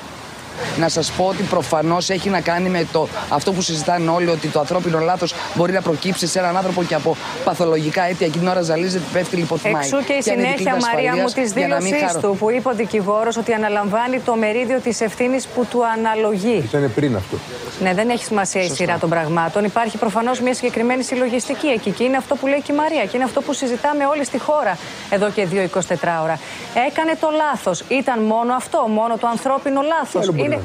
Να 0.79 0.89
σας 0.89 1.13
πω 1.13 1.25
ότι 1.25 1.43
προφανώς 1.43 2.11
έχει 2.11 2.29
να 2.29 2.41
κάνει 2.41 2.69
με 2.69 2.87
το, 2.93 3.09
αυτό 3.29 3.53
που 3.53 3.61
συζητάνε 3.61 4.11
όλοι, 4.11 4.29
ότι 4.29 4.49
το 4.49 4.59
ανθρώπινο 4.59 4.99
λάθος 4.99 5.35
μπορεί 5.55 5.73
να 5.73 5.81
προκύψει 5.81 6.27
σε 6.27 6.39
έναν 6.39 6.57
άνθρωπο 6.57 6.83
και 6.83 6.95
από 6.95 7.17
παθολογικά 7.45 8.03
αίτια. 8.03 8.27
Εκείνη 8.27 8.45
την 8.45 8.53
ώρα 8.53 8.63
ζαλίζεται, 8.63 9.05
πέφτει 9.13 9.37
λιποθυμάει. 9.37 9.83
Εξού 9.83 10.05
και 10.05 10.13
η 10.13 10.23
συνέχεια, 10.23 10.77
Μαρία 10.93 11.17
μου, 11.17 11.25
της 11.25 11.53
δήλωσής 11.53 12.19
του, 12.21 12.37
που 12.39 12.51
είπε 12.51 12.69
ο 12.69 12.75
δικηγόρος 12.75 13.37
ότι 13.37 13.53
αναλαμβάνει 13.53 14.21
το 14.21 14.35
μερίδιο 14.35 14.79
της 14.81 15.01
ευθύνης 15.01 15.47
που 15.47 15.67
του 15.71 15.81
αναλογεί. 15.87 16.63
Ήταν 16.65 16.93
πριν 16.95 17.17
αυτό. 17.17 17.37
Ναι, 17.81 17.95
δεν 17.95 18.11
έχει 18.11 18.25
σημασία 18.25 18.63
η 18.63 18.69
σειρά 18.69 18.99
των 18.99 19.09
πραγμάτων. 19.09 19.65
Υπάρχει 19.65 19.97
προφανώς 19.97 20.41
μια 20.41 20.55
συγκεκριμένη 20.55 21.03
συλλογιστική 21.03 21.67
εκεί. 21.67 21.91
Και 21.91 22.05
είναι 22.05 22.17
αυτό 22.17 22.35
που 22.35 22.47
λέει 22.47 22.63
και 22.63 22.73
η 22.73 22.77
Μαρία. 22.77 23.05
Και 23.05 23.17
είναι 23.17 23.25
αυτό 23.25 23.41
που 23.41 23.53
συζητάμε 23.53 24.07
όλοι 24.07 24.25
στη 24.25 24.39
χώρα 24.39 24.79
εδώ 25.11 25.31
και 25.31 25.47
δύο 25.47 25.69
24 25.75 25.81
ώρα. 26.23 26.39
Έκανε 26.89 27.13
το 27.21 27.29
λάθος. 27.37 27.85
Ήταν 27.89 28.23
μόνο 28.23 28.55
αυτό, 28.55 28.87
μόνο 28.89 29.17
το 29.17 29.27
ανθρώπινο 29.27 29.81
λάθος. 29.81 30.27
Είναι... 30.35 30.61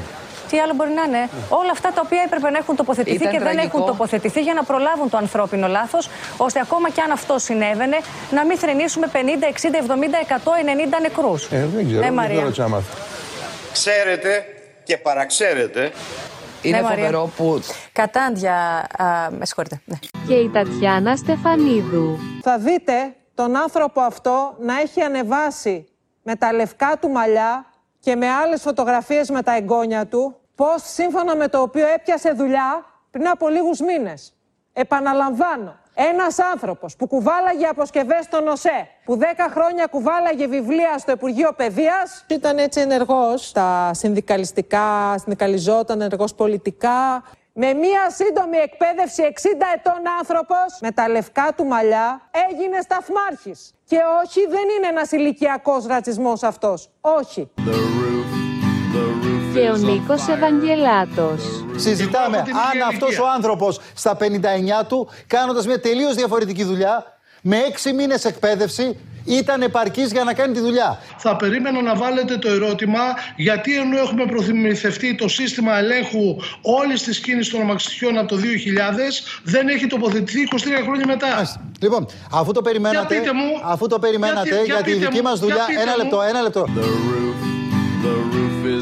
Τι 0.50 0.58
άλλο 0.58 0.74
μπορεί 0.74 0.90
να 0.90 1.02
είναι. 1.02 1.28
Όλα 1.48 1.70
αυτά 1.70 1.92
τα 1.92 2.02
οποία 2.04 2.22
έπρεπε 2.26 2.50
να 2.50 2.58
έχουν 2.58 2.76
τοποθετηθεί 2.76 3.26
και 3.26 3.38
δεν 3.38 3.58
έχουν 3.58 3.84
τοποθετηθεί 3.86 4.40
για 4.40 4.54
να 4.54 4.62
προλάβουν 4.62 5.10
το 5.10 5.16
ανθρώπινο 5.16 5.66
λάθος, 5.66 6.08
ώστε 6.36 6.60
ακόμα 6.60 6.90
και 6.90 7.00
αν 7.00 7.10
αυτό 7.10 7.38
συνέβαινε, 7.38 7.96
να 8.30 8.44
μην 8.44 8.58
θρυνήσουμε 8.58 9.06
50, 9.12 9.16
60, 9.16 9.18
70, 9.18 10.20
100, 10.28 10.96
90 10.96 11.00
νεκρούς. 11.00 11.44
Ε, 11.50 11.66
δεν 11.74 11.86
ξέρω. 11.86 12.06
Ε, 12.06 12.10
Μαρία. 12.10 12.44
Δεν 12.44 12.82
Ξέρετε 13.72 14.44
και 14.84 14.96
παραξέρετε 14.96 15.92
είναι 16.62 16.80
ναι, 16.80 16.86
φοβερό 16.86 17.30
που. 17.36 17.60
Κατάντια. 17.92 18.54
Α, 18.98 19.30
με 19.30 19.46
συγχωρείτε. 19.46 19.80
Ναι. 19.84 19.98
Και 20.26 20.34
η 20.34 20.50
Τατιάνα 20.50 21.16
Στεφανίδου. 21.16 22.18
Θα 22.42 22.58
δείτε 22.58 23.14
τον 23.34 23.56
άνθρωπο 23.56 24.00
αυτό 24.00 24.56
να 24.60 24.80
έχει 24.80 25.00
ανεβάσει 25.00 25.86
με 26.22 26.36
τα 26.36 26.52
λευκά 26.52 26.98
του 27.00 27.08
μαλλιά 27.08 27.66
και 28.00 28.16
με 28.16 28.28
άλλες 28.28 28.60
φωτογραφίες 28.60 29.30
με 29.30 29.42
τα 29.42 29.56
εγγόνια 29.56 30.06
του 30.06 30.39
Post 30.60 30.84
σύμφωνα 30.84 31.36
με 31.36 31.48
το 31.48 31.60
οποίο 31.60 31.86
έπιασε 31.88 32.30
δουλειά 32.30 32.84
πριν 33.10 33.28
από 33.28 33.48
λίγους 33.48 33.80
μήνες. 33.80 34.32
Επαναλαμβάνω, 34.72 35.78
ένας 35.94 36.38
άνθρωπος 36.38 36.96
που 36.96 37.06
κουβάλαγε 37.06 37.66
αποσκευές 37.66 38.24
στον 38.24 38.48
ΟΣΕ, 38.48 38.88
που 39.04 39.16
10 39.16 39.22
χρόνια 39.50 39.86
κουβάλαγε 39.86 40.46
βιβλία 40.46 40.98
στο 40.98 41.12
Υπουργείο 41.12 41.52
Παιδείας, 41.52 42.24
ήταν 42.28 42.58
έτσι 42.58 42.80
ενεργός 42.80 43.48
στα 43.48 43.90
συνδικαλιστικά, 43.94 45.18
συνδικαλιζόταν 45.18 46.00
ενεργός 46.00 46.34
πολιτικά, 46.34 47.24
με 47.52 47.72
μία 47.72 48.10
σύντομη 48.10 48.56
εκπαίδευση 48.56 49.22
60 49.22 49.66
ετών 49.74 50.02
άνθρωπος 50.18 50.78
με 50.80 50.90
τα 50.90 51.08
λευκά 51.08 51.52
του 51.56 51.64
μαλλιά 51.64 52.20
έγινε 52.50 52.80
σταθμάρχης. 52.80 53.74
Και 53.84 53.98
όχι 54.24 54.46
δεν 54.46 54.68
είναι 54.76 54.86
ένας 54.86 55.12
ηλικιακός 55.12 55.86
ρατσισμός 55.86 56.42
αυτός. 56.42 56.90
Όχι. 57.00 57.50
Και 59.54 59.60
ο 59.70 59.76
Νίκος 59.76 60.28
Ευαγγελάτος. 60.28 61.64
Συζητάμε 61.76 62.36
αν 62.38 62.82
αυτός 62.90 63.18
ο 63.18 63.24
άνθρωπος 63.36 63.80
στα 63.94 64.16
59 64.16 64.84
του 64.88 65.08
κάνοντας 65.26 65.66
μια 65.66 65.80
τελείως 65.80 66.14
διαφορετική 66.14 66.64
δουλειά 66.64 67.04
με 67.42 67.56
6 67.84 67.92
μήνες 67.92 68.24
εκπαίδευση 68.24 68.96
ήταν 69.24 69.62
επαρκής 69.62 70.12
για 70.12 70.24
να 70.24 70.32
κάνει 70.34 70.52
τη 70.54 70.60
δουλειά. 70.60 70.98
Θα 71.18 71.36
περίμενα 71.36 71.82
να 71.82 71.94
βάλετε 71.94 72.36
το 72.36 72.48
ερώτημα 72.50 72.98
γιατί 73.36 73.76
ενώ 73.76 73.98
έχουμε 73.98 74.26
προθυμηθευτεί 74.26 75.14
το 75.14 75.28
σύστημα 75.28 75.78
ελέγχου 75.78 76.36
όλης 76.62 77.02
της 77.02 77.18
κίνηση 77.20 77.50
των 77.50 77.60
αμαξιτιών 77.60 78.18
από 78.18 78.28
το 78.28 78.36
2000 78.36 78.40
δεν 79.42 79.68
έχει 79.68 79.86
τοποθετηθεί 79.86 80.40
23 80.52 80.56
χρόνια 80.84 81.06
μετά; 81.06 81.26
Λοιπόν, 81.80 82.06
αφού 82.32 82.52
το 82.52 82.62
περιμένατε, 82.62 83.14
Για 83.14 83.20
πείτε 83.20 83.32
μου, 83.34 83.60
αφού 83.64 83.86
το 83.86 83.98
περιμένατε 83.98 84.48
για- 84.48 84.56
για, 84.56 84.64
για 84.74 84.76
τη 84.76 84.90
πείτε 84.92 85.06
δική 85.06 85.16
μου, 85.16 85.22
μας 85.22 85.38
για 85.38 85.46
δουλειά, 85.48 85.64
πείτε 85.66 85.80
ένα 85.80 85.90
μου. 85.90 85.96
λεπτό, 85.96 86.20
ένα 86.22 86.40
λεπτό. 86.42 86.64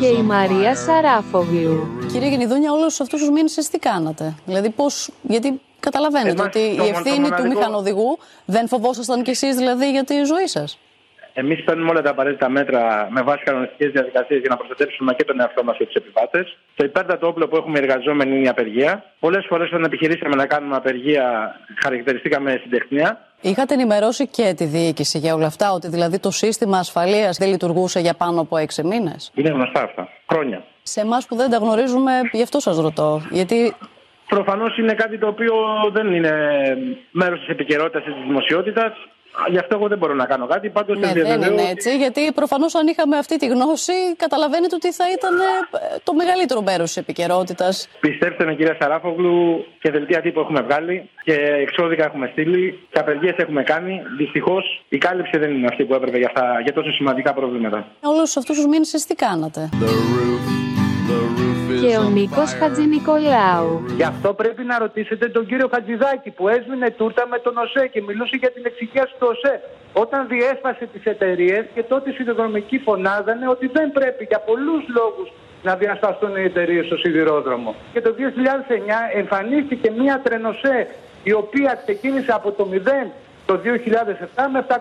Και 0.00 0.06
η 0.06 0.22
Μαρία 0.22 0.76
Σαράφογλου. 0.76 1.86
Κύριε 2.12 2.28
Γενιδούνια, 2.28 2.72
όλους 2.72 3.00
αυτούς 3.00 3.20
τους 3.20 3.30
μήνες 3.30 3.54
τι 3.54 3.78
κάνατε; 3.78 4.34
Δηλαδή, 4.46 4.70
πώς. 4.70 5.10
Γιατί 5.22 5.60
καταλαβαίνετε 5.80 6.30
Εμάς 6.30 6.46
ότι 6.46 6.74
το 6.76 6.84
η 6.84 6.86
μο- 6.86 6.92
το 6.92 6.98
ευθύνη 6.98 7.14
του 7.16 7.22
μοναδικό- 7.22 7.54
μηχανοδηγού 7.58 8.18
δεν 8.44 8.68
φοβόσασταν 8.68 9.22
κι 9.22 9.30
εσείς 9.30 9.56
δηλαδή 9.56 9.90
για 9.90 10.04
τη 10.04 10.22
ζωή 10.24 10.46
σας; 10.46 10.78
Εμείς 11.42 11.64
παίρνουμε 11.64 11.90
όλα 11.90 12.02
τα 12.02 12.10
απαραίτητα 12.10 12.48
μέτρα 12.48 13.08
με 13.10 13.22
βάση 13.22 13.42
κανονιστικές 13.44 13.90
διαδικασίες 13.90 14.40
για 14.40 14.48
να 14.48 14.56
προστατεύσουμε 14.56 15.14
και 15.14 15.24
τον 15.24 15.40
εαυτό 15.40 15.64
μας 15.64 15.76
και 15.76 15.84
τους 15.84 15.94
επιβάτες. 15.94 16.56
Το 16.74 16.84
υπέρτατο 16.84 17.26
όπλο 17.26 17.48
που 17.48 17.56
έχουμε 17.56 17.78
οι 17.78 17.82
εργαζόμενοι 17.82 18.36
είναι 18.36 18.44
η 18.44 18.48
απεργία. 18.48 19.04
Πολλές 19.18 19.44
φορές 19.48 19.68
όταν 19.68 19.84
επιχειρήσαμε 19.84 20.34
να 20.34 20.46
κάνουμε 20.46 20.76
απεργία, 20.76 21.54
χαρακτηριστήκαμε 21.82 22.58
συντεχνία. 22.62 23.18
Είχατε 23.40 23.74
ενημερώσει 23.74 24.28
και 24.28 24.54
τη 24.56 24.64
διοίκηση 24.64 25.18
για 25.18 25.34
όλα 25.34 25.46
αυτά, 25.46 25.72
ότι 25.72 25.88
δηλαδή 25.88 26.18
το 26.18 26.30
σύστημα 26.30 26.78
ασφαλείας 26.78 27.36
δεν 27.36 27.48
λειτουργούσε 27.48 28.00
για 28.00 28.14
πάνω 28.14 28.40
από 28.40 28.56
έξι 28.56 28.84
μήνες; 28.86 29.32
Είναι 29.34 29.48
γνωστά 29.48 29.82
αυτά. 29.82 30.08
Χρόνια. 30.30 30.62
Σε 30.82 31.00
εμάς 31.00 31.26
που 31.26 31.36
δεν 31.36 31.50
τα 31.50 31.56
γνωρίζουμε, 31.56 32.12
γι' 32.32 32.42
αυτό 32.42 32.60
σας 32.60 32.78
ρωτώ. 32.78 33.22
Γιατί 33.30 33.74
Προφανώς 34.28 34.78
είναι 34.78 34.94
κάτι 34.94 35.18
το 35.18 35.26
οποίο 35.26 35.54
δεν 35.92 36.14
είναι 36.14 36.32
μέρος 37.10 37.38
της 37.38 37.48
επικαιρότητας 37.48 38.02
της 38.04 38.14
δημοσιότητας. 38.26 38.92
Γι' 39.50 39.58
αυτό 39.58 39.76
εγώ 39.76 39.88
δεν 39.88 39.98
μπορώ 39.98 40.14
να 40.14 40.26
κάνω 40.26 40.46
κάτι. 40.46 40.68
Πάντως 40.68 40.98
ναι, 40.98 41.12
δεν 41.12 41.42
είναι 41.42 41.62
έτσι. 41.70 41.96
Γιατί 41.96 42.32
προφανώς 42.32 42.74
αν 42.74 42.86
είχαμε 42.86 43.16
αυτή 43.18 43.36
τη 43.36 43.46
γνώση, 43.46 43.92
καταλαβαίνετε 44.16 44.74
ότι 44.74 44.92
θα 44.92 45.04
ήταν 45.16 45.34
ε, 45.38 45.44
το 46.04 46.14
μεγαλύτερο 46.14 46.62
μέρος 46.62 46.86
της 46.86 46.96
επικαιρότητας. 46.96 47.88
Πιστέψτε 48.00 48.44
με, 48.44 48.54
κυρία 48.54 48.76
Σαράφογλου, 48.80 49.66
και 49.80 49.90
δελτία 49.90 50.20
τύπου 50.20 50.40
έχουμε 50.40 50.60
βγάλει 50.60 51.10
και 51.24 51.34
εξώδικα 51.34 52.04
έχουμε 52.04 52.28
στείλει 52.32 52.78
και 52.90 52.98
απεργίες 52.98 53.34
έχουμε 53.36 53.62
κάνει. 53.62 54.02
Δυστυχώς 54.18 54.84
η 54.88 54.98
κάλυψη 54.98 55.38
δεν 55.38 55.50
είναι 55.54 55.66
αυτή 55.66 55.84
που 55.84 55.94
έπρεπε 55.94 56.18
για, 56.18 56.26
αυτά, 56.34 56.60
για 56.62 56.72
τόσο 56.72 56.92
σημαντικά 56.92 57.34
προβλήματα. 57.34 57.86
Όλους 58.00 58.36
αυτούς 58.36 58.56
τους 58.56 58.66
μήνες 58.66 59.04
τι 59.08 59.14
κάνατε; 59.14 59.68
Και 61.82 61.96
ο 61.96 62.08
Νίκος 62.16 62.50
Χατζηνικολάου. 62.52 63.70
Γι' 63.96 64.02
αυτό 64.02 64.34
πρέπει 64.34 64.64
να 64.64 64.78
ρωτήσετε 64.78 65.28
τον 65.28 65.46
κύριο 65.46 65.68
Χατζηδάκη 65.72 66.30
που 66.30 66.48
έσμηνε 66.48 66.90
τούρτα 66.90 67.26
με 67.26 67.38
τον 67.38 67.56
ΟΣΕ 67.56 67.86
και 67.92 68.02
μιλούσε 68.02 68.36
για 68.36 68.50
την 68.50 68.62
εξοικίαση 68.66 69.14
του 69.18 69.26
ΟΣΕ. 69.30 69.60
Όταν 69.92 70.28
διέσπασε 70.28 70.84
τις 70.92 71.04
εταιρείες 71.04 71.64
και 71.74 71.82
τότε 71.82 72.10
οι 72.10 72.12
σιδηροδρομικοί 72.12 72.78
φωνάζανε 72.78 73.48
ότι 73.48 73.66
δεν 73.66 73.92
πρέπει 73.92 74.24
για 74.28 74.40
πολλούς 74.40 74.84
λόγους 74.98 75.28
να 75.62 75.74
διασπαστούν 75.76 76.36
οι 76.36 76.42
εταιρείες 76.42 76.86
στο 76.86 76.96
σιδηρόδρομο. 76.96 77.74
Και 77.92 78.00
το 78.00 78.14
2009 78.18 78.22
εμφανίστηκε 79.14 79.90
μια 79.90 80.20
τρενοσέ 80.24 80.86
η 81.22 81.32
οποία 81.32 81.80
ξεκίνησε 81.84 82.32
από 82.32 82.50
το 82.52 82.68
0 82.72 82.76
το 83.48 83.54
2007 83.64 84.42
με 84.52 84.66
750 84.68 84.74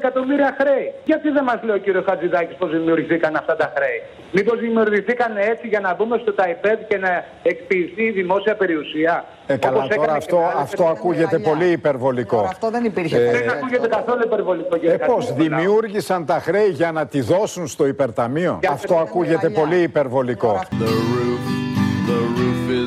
εκατομμύρια 0.00 0.56
χρέη. 0.60 0.92
Γιατί 1.04 1.28
δεν 1.30 1.44
μας 1.44 1.58
λέει 1.62 1.76
ο 1.76 1.78
κύριος 1.78 2.04
Χατζηδάκης 2.08 2.56
πώς 2.56 2.70
δημιουργηθήκαν 2.70 3.36
αυτά 3.36 3.56
τα 3.56 3.72
χρέη; 3.76 3.98
Μήπως 4.32 4.58
δημιουργηθήκαν 4.60 5.36
έτσι 5.36 5.66
για 5.72 5.80
να 5.80 5.94
μπούμε 5.94 6.18
στο 6.22 6.32
ΤΑΙΠΕΔ 6.32 6.78
και 6.88 6.98
να 6.98 7.24
εκποιηθεί 7.42 8.02
η 8.02 8.10
δημόσια 8.10 8.54
περιουσία; 8.56 9.24
Ε, 9.46 9.56
καλά, 9.56 9.76
Όπως 9.76 9.88
τώρα 9.88 10.02
έκανε 10.02 10.16
αυτό, 10.18 10.36
και 10.36 10.42
με 10.42 10.48
άλλες 10.48 10.62
αυτό 10.62 10.84
ακούγεται 10.84 11.38
πολύ 11.38 11.68
υπερβολικό. 11.70 12.38
Αυτό 12.40 12.70
δεν 12.70 12.84
υπήρχε. 12.84 13.16
Ε, 13.16 13.30
δεν 13.30 13.50
ακούγεται 13.50 13.88
καθόλου 13.88 14.20
υπερβολικό. 14.24 14.76
κύριε 14.76 14.94
Ε, 14.94 14.96
πώς, 14.98 15.24
Χατζηνικολάου. 15.26 15.60
δημιούργησαν 15.60 16.26
τα 16.26 16.38
χρέη 16.40 16.68
για 16.68 16.92
να 16.92 17.06
τη 17.06 17.20
δώσουν 17.20 17.66
στο 17.66 17.86
υπερταμείο; 17.86 18.60
Αυτό 18.70 18.94
ακούγεται 18.96 19.48
πολύ 19.48 19.76
υπερβολικό. 19.82 20.60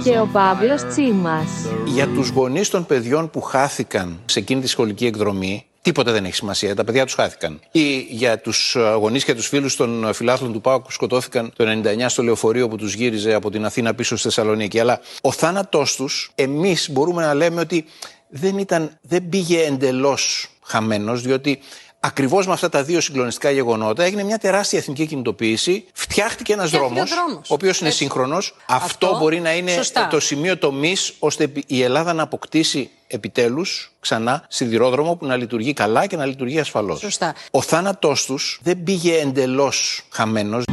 Και 0.03 0.19
ο 0.19 0.29
Παύλος 0.31 0.83
Τσίμας. 0.83 1.49
Για 1.85 2.07
τους 2.07 2.29
γονείς 2.29 2.69
των 2.69 2.85
παιδιών 2.85 3.29
που 3.29 3.41
χάθηκαν 3.41 4.19
σε 4.25 4.39
εκείνη 4.39 4.61
τη 4.61 4.67
σχολική 4.67 5.05
εκδρομή, 5.05 5.65
τίποτα 5.81 6.11
δεν 6.11 6.25
έχει 6.25 6.35
σημασία. 6.35 6.75
Τα 6.75 6.83
παιδιά 6.83 7.05
τους 7.05 7.13
χάθηκαν. 7.13 7.59
Ή 7.71 7.97
για 7.99 8.39
τους 8.39 8.77
γονείς 8.99 9.23
και 9.23 9.35
τους 9.35 9.47
φίλους 9.47 9.75
των 9.75 10.13
φιλάθλων 10.13 10.53
του 10.53 10.61
Πάουκ 10.61 10.83
που 10.83 10.91
σκοτώθηκαν 10.91 11.51
το 11.55 11.65
99 12.03 12.05
στο 12.07 12.23
λεωφορείο 12.23 12.67
που 12.67 12.75
τους 12.75 12.93
γύριζε 12.93 13.33
από 13.33 13.49
την 13.49 13.65
Αθήνα 13.65 13.93
πίσω 13.93 14.15
στη 14.15 14.27
Θεσσαλονίκη. 14.27 14.79
Αλλά 14.79 14.99
ο 15.21 15.31
θάνατός 15.31 15.95
τους, 15.95 16.31
εμείς 16.35 16.89
μπορούμε 16.91 17.21
να 17.21 17.33
λέμε 17.33 17.61
ότι 17.61 17.85
δεν, 18.29 18.57
ήταν, 18.57 18.97
δεν 19.01 19.29
πήγε 19.29 19.63
εντελώς 19.65 20.47
χαμένος, 20.63 21.21
διότι 21.21 21.59
Ακριβώς 22.01 22.47
με 22.47 22.53
αυτά 22.53 22.69
τα 22.69 22.83
δύο 22.83 23.01
συγκλονιστικά 23.01 23.51
γεγονότα 23.51 24.03
έγινε 24.03 24.23
μια 24.23 24.37
τεράστια 24.37 24.79
εθνική 24.79 25.05
κινητοποίηση. 25.05 25.85
Φτιάχτηκε 25.93 26.53
ένας 26.53 26.67
Φτιάχτηκε 26.67 26.93
δρόμο, 26.99 27.11
ο 27.11 27.25
δρόμος. 27.27 27.49
ο 27.49 27.53
οποίος 27.53 27.79
είναι 27.79 27.87
Έτσι. 27.89 28.01
σύγχρονος. 28.03 28.55
Αυτό, 28.67 29.05
Αυτό, 29.05 29.17
μπορεί 29.19 29.39
να 29.39 29.55
είναι 29.55 29.71
σωστά. 29.71 30.07
το 30.07 30.19
σημείο 30.19 30.57
τομής 30.57 31.13
ώστε 31.19 31.51
η 31.67 31.81
Ελλάδα 31.81 32.13
να 32.13 32.23
αποκτήσει 32.23 32.89
επιτέλους 33.07 33.91
ξανά 33.99 34.45
σιδηρόδρομο 34.47 35.15
που 35.15 35.25
να 35.25 35.35
λειτουργεί 35.35 35.73
καλά 35.73 36.05
και 36.05 36.15
να 36.15 36.25
λειτουργεί 36.25 36.59
ασφαλώς. 36.59 36.99
Σωστά. 36.99 37.35
Ο 37.51 37.61
θάνατός 37.61 38.25
τους 38.25 38.59
δεν 38.63 38.83
πήγε 38.83 39.17
εντελώς 39.19 40.01
χαμένος. 40.09 40.63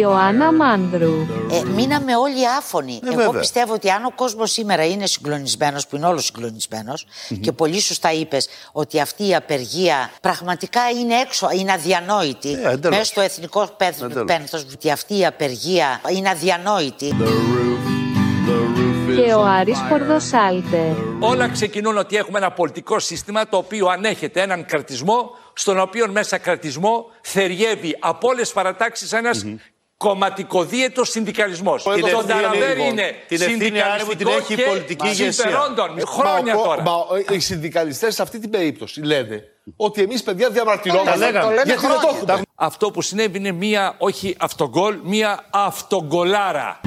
Και 0.00 0.06
η 0.06 0.08
Ιωάννα 0.12 0.52
Μάνδρου. 0.52 1.12
Ε, 1.50 1.64
μείναμε 1.74 2.16
όλοι 2.16 2.48
άφωνοι. 2.48 3.00
Ε, 3.04 3.06
Εγώ 3.06 3.16
βέβαια. 3.16 3.40
πιστεύω 3.40 3.72
ότι 3.72 3.90
αν 3.90 4.04
ο 4.04 4.12
κόσμος 4.14 4.50
σήμερα 4.50 4.86
είναι 4.86 5.06
συγκλονισμένος, 5.06 5.86
που 5.86 5.96
είναι 5.96 6.06
όλος 6.06 6.24
συγκλονισμένος, 6.24 7.06
και 7.40 7.52
πολύ 7.52 7.80
σωστά 7.80 8.12
είπες 8.12 8.48
ότι 8.72 9.00
αυτή 9.00 9.28
η 9.28 9.34
απεργία 9.34 10.10
πραγματικά 10.20 10.80
είναι 10.90 11.14
έξω, 11.14 11.48
είναι 11.54 11.72
αδιανόητη. 11.72 12.48
Ε, 12.52 12.70
εντελώς. 12.70 12.98
μέσα 12.98 13.04
στο 13.04 13.20
εθνικό 13.20 13.68
Εντελώς. 13.78 14.24
πένθος, 14.26 14.66
ότι 14.72 14.90
αυτή 14.90 15.18
η 15.18 15.26
απεργία 15.26 16.00
είναι 16.14 16.28
αδιανόητη. 16.28 17.16
Και 19.16 19.32
ο 19.34 19.44
Άρης 19.44 19.78
Πορδοσάλτε. 19.88 20.96
Όλα 21.18 21.48
ξεκινούν 21.48 21.96
ότι 21.98 22.16
έχουμε 22.16 22.38
ένα 22.38 22.50
πολιτικό 22.50 22.98
σύστημα 22.98 23.48
το 23.48 23.56
οποίο 23.56 23.86
ανέχεται 23.86 24.40
έναν 24.40 24.64
κρατισμό, 24.66 25.30
στον 25.52 25.78
οποίο 25.80 26.08
μέσα 26.10 26.38
κρατισμό 26.38 27.06
θεριεύει 27.20 27.96
από 28.00 28.28
όλες 28.28 28.42
τις 28.42 28.52
παρατάξεις 28.52 29.12
ένας 29.12 29.44
κομματικοδίαιτος 30.06 31.10
συνδικαλισμός. 31.10 31.82
Την 31.82 32.00
Το 32.00 32.06
ευθύνη, 32.06 32.24
Νταραβέρ 32.26 32.68
λοιπόν, 32.76 32.86
είναι 32.92 33.14
την 33.28 33.40
ευθύνη 33.42 33.80
άρευε 33.80 34.14
την 34.14 34.26
έχει 34.26 34.36
η 34.36 34.42
συνδικαλιστικό 34.46 34.68
πολιτική 34.70 34.96
και 35.02 35.08
ηγεσία. 35.08 35.32
συμφερόντων. 35.32 35.88
Χρόνια 36.06 36.54
Μα 36.54 36.60
ο- 36.60 36.64
τώρα. 36.64 36.82
Μα 36.82 36.92
ο- 36.92 37.34
οι 37.34 37.38
συνδικαλιστές 37.38 38.14
σε 38.14 38.22
αυτή 38.22 38.38
την 38.38 38.50
περίπτωση 38.50 39.00
λένε 39.02 39.42
ότι 39.76 40.02
εμείς 40.02 40.22
παιδιά 40.22 40.50
διαμαρτυρόμαστε. 40.50 41.10
Το 41.12 41.18
λέγανε. 41.18 41.40
Το 41.44 41.48
λένε 41.48 41.62
Γιατί 41.64 41.80
δεν 41.80 41.90
το 41.90 41.96
χρόνια. 41.98 42.24
έχουμε. 42.26 42.42
Αυτό 42.54 42.90
που 42.90 43.02
συνέβη 43.02 43.38
είναι 43.38 43.52
μία, 43.52 43.94
όχι 43.98 44.36
αυτογκολ, 44.38 44.98
μία 45.02 45.44
αυτογκολάρα. 45.50 46.80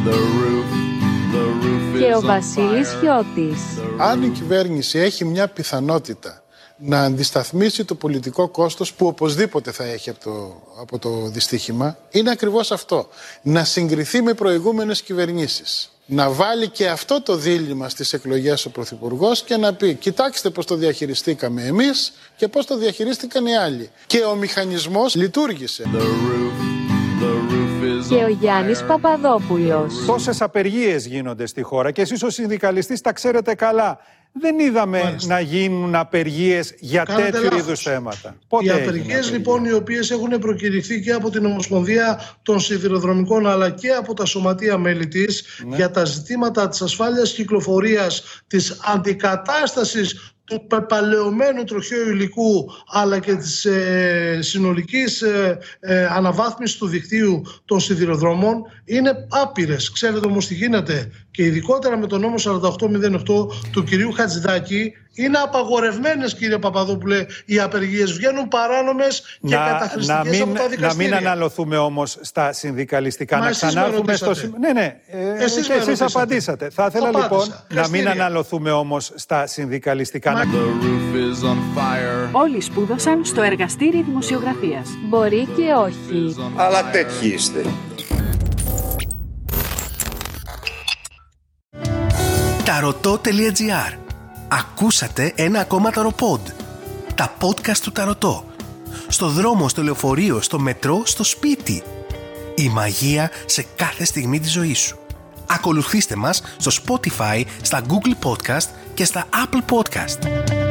Και 1.99 2.15
ο 2.15 2.21
Βασίλης 2.21 2.95
Χιώτης. 2.99 3.61
Αν 3.97 4.23
η 4.23 4.27
κυβέρνηση 4.27 4.99
έχει 4.99 5.25
μια 5.25 5.47
πιθανότητα 5.47 6.42
να 6.85 7.01
αντισταθμίσει 7.03 7.85
το 7.85 7.95
πολιτικό 7.95 8.47
κόστος 8.47 8.93
που 8.93 9.07
οπωσδήποτε 9.07 9.71
θα 9.71 9.83
έχει 9.83 10.09
από 10.09 10.19
το, 10.23 10.61
από 10.79 10.99
το 10.99 11.27
δυστύχημα, 11.27 11.97
είναι 12.09 12.31
ακριβώς 12.31 12.71
αυτό. 12.71 13.07
Να 13.41 13.63
συγκριθεί 13.63 14.21
με 14.21 14.33
προηγούμενες 14.33 15.01
κυβερνήσεις. 15.01 15.87
Να 16.05 16.29
βάλει 16.29 16.67
και 16.69 16.89
αυτό 16.89 17.21
το 17.21 17.35
δίλημα 17.35 17.89
στις 17.89 18.13
εκλογές 18.13 18.65
ο 18.65 18.69
Πρωθυπουργός 18.69 19.43
και 19.43 19.57
να 19.57 19.73
πει 19.73 19.93
κοιτάξτε 19.93 20.49
πώς 20.49 20.65
το 20.65 20.75
διαχειριστήκαμε 20.75 21.65
εμείς 21.65 22.13
και 22.35 22.47
πώς 22.47 22.65
το 22.65 22.77
διαχειρίστηκαν 22.77 23.45
οι 23.45 23.57
άλλοι. 23.57 23.89
Και 24.07 24.19
ο 24.23 24.35
μηχανισμός 24.35 25.15
λειτουργήσε. 25.15 25.83
Και 28.09 28.23
ο 28.23 28.27
Γιάννης 28.27 28.83
Παπαδόπουλος. 28.83 30.05
Τόσες 30.05 30.41
απεργίες 30.41 31.05
γίνονται 31.05 31.45
στη 31.45 31.61
χώρα 31.61 31.91
και 31.91 32.01
εσείς 32.01 32.23
ως 32.23 32.33
συνδικαλιστής 32.33 33.01
τα 33.01 33.13
ξέρετε 33.13 33.55
καλά. 33.55 33.99
Δεν 34.35 34.59
είδαμε 34.59 35.15
να 35.25 35.39
γίνουν 35.39 35.95
απεργίες 35.95 36.73
για 36.79 37.03
Κάνετε 37.03 37.29
τέτοιου 37.29 37.43
λάθος. 37.43 37.59
είδους 37.59 37.81
θέματα. 37.81 38.35
οι 38.49 38.55
έγινε 38.59 38.73
απεργίες 38.73 39.17
απεργία; 39.17 39.37
λοιπόν 39.37 39.65
οι 39.65 39.71
οποίες 39.73 40.11
έχουν 40.11 40.29
προκηρυχθεί 40.39 41.01
και 41.01 41.11
από 41.11 41.29
την 41.29 41.45
Ομοσπονδία 41.45 42.21
των 42.43 42.59
Σιδηροδρομικών 42.59 43.47
αλλά 43.47 43.69
και 43.69 43.89
από 43.89 44.13
τα 44.13 44.25
σωματεία 44.25 44.77
μέλη 44.77 45.07
της 45.07 45.43
Ναι. 45.67 45.75
για 45.75 45.91
τα 45.91 46.05
ζητήματα 46.05 46.67
της 46.69 46.81
ασφάλειας 46.81 47.31
κυκλοφορίας, 47.33 48.23
της 48.47 48.79
αντικατάστασης 48.93 50.32
του 50.45 50.67
πεπαλαιωμένου 50.67 51.63
τροχαίου 51.63 52.09
υλικού 52.09 52.71
αλλά 52.87 53.19
και 53.19 53.35
της 53.35 53.65
ε, 53.65 54.39
συνολικής 54.41 55.21
ε, 55.21 55.59
ε, 55.79 56.05
αναβάθμισης 56.05 56.77
του 56.77 56.87
δικτύου 56.87 57.41
των 57.65 57.79
σιδηροδρόμων 57.79 58.63
είναι 58.85 59.27
άπειρες. 59.29 59.91
Ξέρετε 59.91 60.27
όμως 60.27 60.47
τι 60.47 60.53
γίνεται 60.53 61.11
και 61.31 61.43
ειδικότερα 61.43 61.97
με 61.97 62.07
τον 62.07 62.21
νόμο 62.21 62.35
4808 62.43 63.19
του 63.71 63.83
κυρίου 63.83 64.11
Χατζηδάκη 64.11 64.93
είναι 65.15 65.37
απαγορευμένες 65.37 66.35
κύριε 66.35 66.57
Παπαδόπουλε 66.57 67.25
οι 67.45 67.59
απεργίες 67.59 68.11
βγαίνουν 68.13 68.47
παράνομες 68.47 69.21
και 69.41 69.55
να, 69.55 69.65
να, 69.65 69.71
καταχρηστικές 69.71 70.19
από 70.19 70.29
μην, 70.29 70.53
τα 70.55 70.61
να 70.61 70.67
δικαστήρια. 70.67 70.93
μην 71.17 71.27
αναλωθούμε 71.27 71.77
όμως 71.77 72.17
στα 72.21 72.53
συνδικαλιστικά. 72.53 73.37
Μα 73.37 73.43
να 73.43 73.49
εσείς 73.49 73.61
με 73.63 73.67
ξανάρθουμε 73.69 74.13
στο 74.15 74.25
ρωτήσατε. 74.25 74.53
σημείο. 74.53 74.73
Ναι, 74.73 74.79
ναι. 74.81 74.95
Ε, 75.39 75.43
Εσείς 75.43 75.67
και 75.67 75.73
με 75.73 75.79
εσείς 75.79 75.85
ρωτήσατε. 75.87 76.11
απαντήσατε. 76.19 76.69
Θα 76.69 76.85
ήθελα 76.89 77.07
Απάντησα. 77.09 77.29
λοιπόν 77.31 77.47
να 77.49 77.55
μην 77.81 77.91
Δικαστήρια. 77.91 78.11
αναλωθούμε 78.11 78.71
όμως 78.71 79.11
στα 79.15 79.47
συνδικαλιστικά. 79.47 80.31
Να... 80.31 80.43
Όλοι 82.31 82.61
σπούδασαν 82.61 83.25
στο 83.25 83.41
εργαστήρι 83.41 84.01
δημοσιογραφίας. 84.01 84.87
Μπορεί 85.09 85.47
και 85.55 85.73
όχι. 85.85 86.35
Αλλά 86.55 86.89
τέτοιοι 86.91 87.27
είστε. 87.27 87.65
Ταρωτό.gr 92.65 94.02
Ακούσατε 94.59 95.33
ένα 95.35 95.59
ακόμα 95.59 95.91
ταροπόντ. 95.91 96.47
Τα 97.15 97.37
podcast 97.41 97.77
του 97.77 97.91
Ταρωτό. 97.91 98.45
Στο 99.07 99.27
δρόμο, 99.27 99.69
στο 99.69 99.83
λεωφορείο, 99.83 100.41
στο 100.41 100.59
μετρό, 100.59 101.01
στο 101.05 101.23
σπίτι. 101.23 101.83
Η 102.55 102.69
μαγεία 102.69 103.31
σε 103.45 103.65
κάθε 103.75 104.05
στιγμή 104.05 104.39
της 104.39 104.51
ζωής 104.51 104.79
σου. 104.79 104.97
Ακολουθήστε 105.45 106.15
μας 106.15 106.41
στο 106.57 106.71
Spotify, 106.85 107.43
στα 107.61 107.81
Google 107.87 108.27
Podcast 108.27 108.67
και 108.93 109.05
στα 109.05 109.25
Apple 109.31 109.75
Podcast. 109.75 110.62